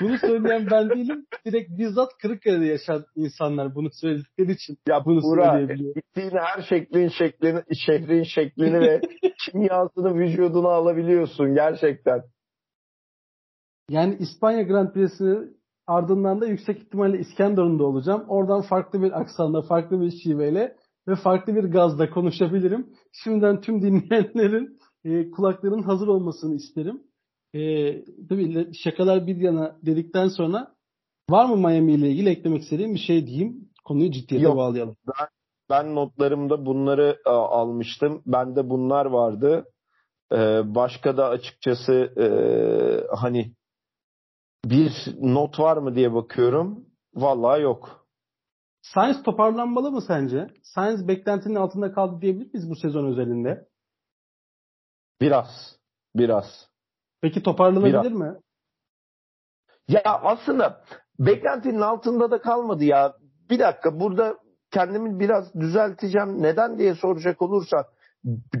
[0.00, 1.26] bunu söyleyen ben değilim.
[1.46, 5.94] Direkt bizzat Kırıkkale'de yaşayan insanlar bunu söyledikleri için ya bunu Burak, söyleyebiliyor.
[5.94, 9.00] Gittiğin her şeklin şeklini, şehrin şeklini ve
[9.44, 12.22] kimyasını vücuduna alabiliyorsun gerçekten.
[13.90, 15.48] Yani İspanya Grand Prix'sini
[15.86, 18.24] ardından da yüksek ihtimalle İskenderun'da olacağım.
[18.28, 20.76] Oradan farklı bir aksanla, farklı bir şiveyle
[21.08, 22.86] ve farklı bir gazla konuşabilirim.
[23.12, 27.02] Şimdiden tüm dinleyenlerin e, kulakların hazır olmasını isterim.
[27.54, 27.60] E,
[28.28, 30.74] tabii şakalar bir yana dedikten sonra
[31.30, 33.70] var mı Miami ile ilgili eklemek istediğim bir şey diyeyim.
[33.84, 34.96] Konuyu ciddiyete Yok, bağlayalım.
[35.06, 35.28] Ben,
[35.70, 38.22] ben notlarımda bunları e, almıştım.
[38.26, 39.64] Bende bunlar vardı.
[40.32, 40.36] E,
[40.74, 42.26] başka da açıkçası e,
[43.16, 43.54] hani
[44.64, 46.86] bir not var mı diye bakıyorum.
[47.14, 48.06] Vallahi yok.
[48.82, 50.50] Science toparlanmalı mı sence?
[50.62, 53.69] Science beklentinin altında kaldı diyebilir miyiz bu sezon özelinde?
[55.20, 55.76] Biraz.
[56.16, 56.44] Biraz.
[57.22, 58.12] Peki toparlanabilir Biraz.
[58.12, 58.34] mi?
[59.88, 60.84] Ya aslında
[61.18, 63.14] beklentinin altında da kalmadı ya.
[63.50, 64.36] Bir dakika burada
[64.70, 66.42] kendimi biraz düzelteceğim.
[66.42, 67.84] Neden diye soracak olursa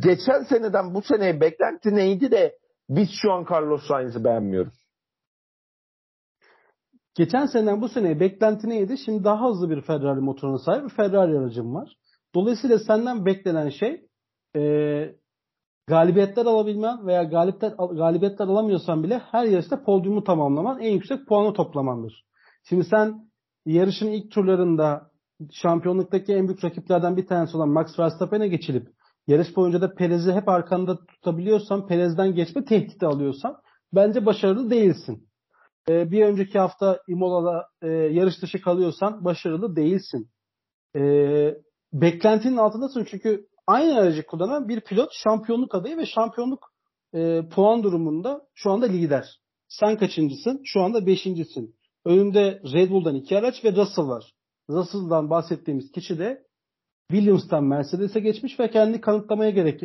[0.02, 2.58] geçen seneden bu seneye beklenti neydi de
[2.88, 4.74] biz şu an Carlos Sainz'i beğenmiyoruz.
[7.14, 8.98] Geçen seneden bu seneye beklenti neydi?
[8.98, 11.96] Şimdi daha hızlı bir Ferrari motoruna sahip bir Ferrari aracım var.
[12.34, 14.06] Dolayısıyla senden beklenen şey
[14.56, 14.60] e,
[15.86, 22.24] galibiyetler alabilmen veya galibiyetler, galibiyetler alamıyorsan bile her yarışta podyumu tamamlaman en yüksek puanı toplamandır.
[22.68, 23.30] Şimdi sen
[23.66, 25.10] yarışın ilk turlarında
[25.52, 28.88] şampiyonluktaki en büyük rakiplerden bir tanesi olan Max Verstappen'e geçilip
[29.26, 33.56] yarış boyunca da Perez'i hep arkanda tutabiliyorsan, Perez'den geçme tehdidi alıyorsan
[33.92, 35.28] bence başarılı değilsin.
[35.88, 40.30] Ee, bir önceki hafta Imola'da e, yarış dışı kalıyorsan başarılı değilsin.
[40.96, 41.54] Ee,
[41.92, 46.72] beklentinin altındasın çünkü aynı aracı kullanan bir pilot şampiyonluk adayı ve şampiyonluk
[47.14, 49.40] e, puan durumunda şu anda lider.
[49.68, 50.62] Sen kaçıncısın?
[50.64, 51.76] Şu anda beşincisin.
[52.04, 54.34] Önünde Red Bull'dan iki araç ve Russell var.
[54.70, 56.46] Russell'dan bahsettiğimiz kişi de
[57.10, 59.80] Williams'tan Mercedes'e geçmiş ve kendi kanıtlamaya gerek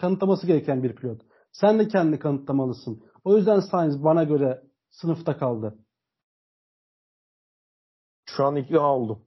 [0.00, 1.20] kanıtlaması gereken bir pilot.
[1.52, 3.04] Sen de kendi kanıtlamalısın.
[3.24, 5.78] O yüzden Sainz bana göre sınıfta kaldı.
[8.24, 9.26] Şu an ikna oldum.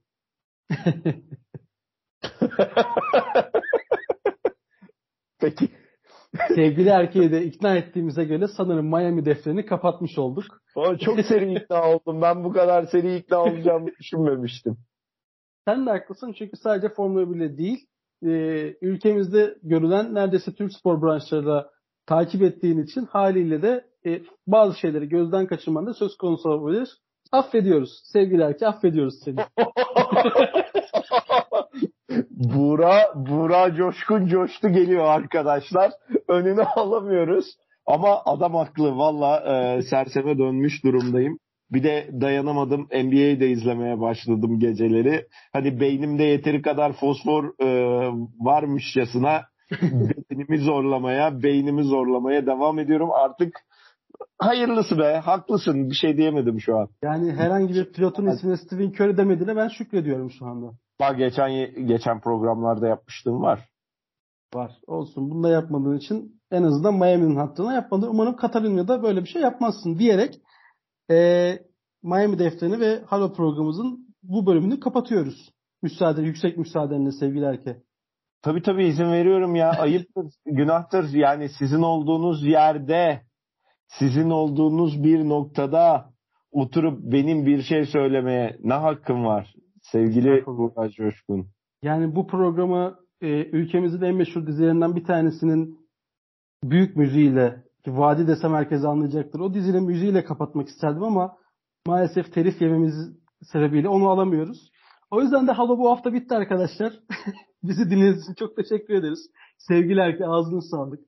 [5.40, 5.68] Peki.
[6.54, 10.44] Sevgili erkeği de ikna ettiğimize göre sanırım Miami defterini kapatmış olduk.
[11.00, 12.22] Çok seri ikna oldum.
[12.22, 14.76] Ben bu kadar seri ikna olacağımı düşünmemiştim.
[15.68, 17.86] Sen de haklısın çünkü sadece Formula 1 değil,
[18.22, 18.28] e,
[18.80, 21.70] ülkemizde görülen neredeyse Türk spor branşlarıyla
[22.06, 26.88] takip ettiğin için haliyle de e, bazı şeyleri gözden kaçırman da söz konusu olabilir.
[27.32, 28.00] affediyoruz.
[28.04, 29.36] Sevgili Erki affediyoruz seni.
[32.30, 35.92] Buğra, Buğra coşkun coştu geliyor arkadaşlar.
[36.28, 37.46] Önünü alamıyoruz.
[37.86, 38.96] Ama adam haklı.
[38.96, 41.38] Valla e, serseme dönmüş durumdayım.
[41.70, 42.82] Bir de dayanamadım.
[42.82, 45.26] NBA'yi de izlemeye başladım geceleri.
[45.52, 47.68] Hani beynimde yeteri kadar fosfor e,
[48.40, 49.42] varmışçasına
[50.30, 53.10] beynimi zorlamaya, beynimi zorlamaya devam ediyorum.
[53.12, 53.56] Artık
[54.38, 55.20] hayırlısı be.
[55.24, 55.90] Haklısın.
[55.90, 56.88] Bir şey diyemedim şu an.
[57.02, 60.66] Yani herhangi bir pilotun ismini Stephen Curry demediğine ben şükrediyorum şu anda.
[61.00, 63.68] Bak geçen geçen programlarda yapmıştım var.
[64.54, 64.72] Var.
[64.86, 65.30] Olsun.
[65.30, 68.08] Bunu da yapmadığın için en azından Miami'nin hattına yapmadın.
[68.08, 70.40] Umarım Katalonya'da böyle bir şey yapmazsın diyerek
[71.10, 71.58] e,
[72.02, 75.50] Miami defterini ve Halo programımızın bu bölümünü kapatıyoruz.
[75.82, 77.82] Müsaade, yüksek müsaadenle sevgili Erke.
[78.42, 79.70] Tabii tabii izin veriyorum ya.
[79.78, 81.12] Ayıptır, günahtır.
[81.12, 83.22] Yani sizin olduğunuz yerde,
[83.98, 86.10] sizin olduğunuz bir noktada
[86.52, 89.54] oturup benim bir şey söylemeye ne hakkım var?
[89.92, 91.46] Sevgili Burhan Coşkun.
[91.82, 95.78] Yani bu programı e, ülkemizin en meşhur dizilerinden bir tanesinin
[96.64, 99.40] büyük müziğiyle ki Vadi desem herkes anlayacaktır.
[99.40, 101.36] O dizinin müziğiyle kapatmak isterdim ama
[101.86, 102.94] maalesef telif yememiz
[103.42, 104.70] sebebiyle onu alamıyoruz.
[105.10, 106.92] O yüzden de Halo bu hafta bitti arkadaşlar.
[107.62, 109.30] Bizi dinlediğiniz için çok teşekkür ederiz.
[109.58, 111.00] Sevgiler ki ağzınız sağlık.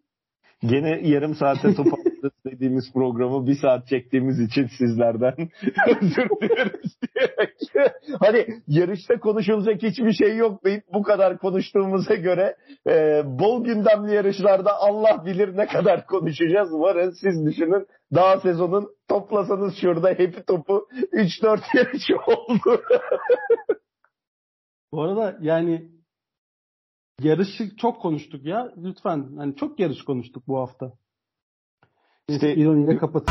[0.61, 1.75] Gene yarım saate
[2.17, 5.35] toparladık dediğimiz programı bir saat çektiğimiz için sizlerden
[5.87, 7.57] özür dileriz diyerek.
[8.21, 12.57] hani yarışta konuşulacak hiçbir şey yok deyip bu kadar konuştuğumuza göre
[12.89, 16.73] e, bol gündemli yarışlarda Allah bilir ne kadar konuşacağız.
[16.73, 22.83] Varın siz düşünün daha sezonun toplasanız şurada hepi topu 3-4 yarış oldu.
[24.93, 25.91] bu arada yani
[27.21, 28.73] yarışı çok konuştuk ya.
[28.77, 30.93] Lütfen hani çok yarış konuştuk bu hafta.
[32.29, 32.51] して。
[32.51, 33.27] いろいろ活発。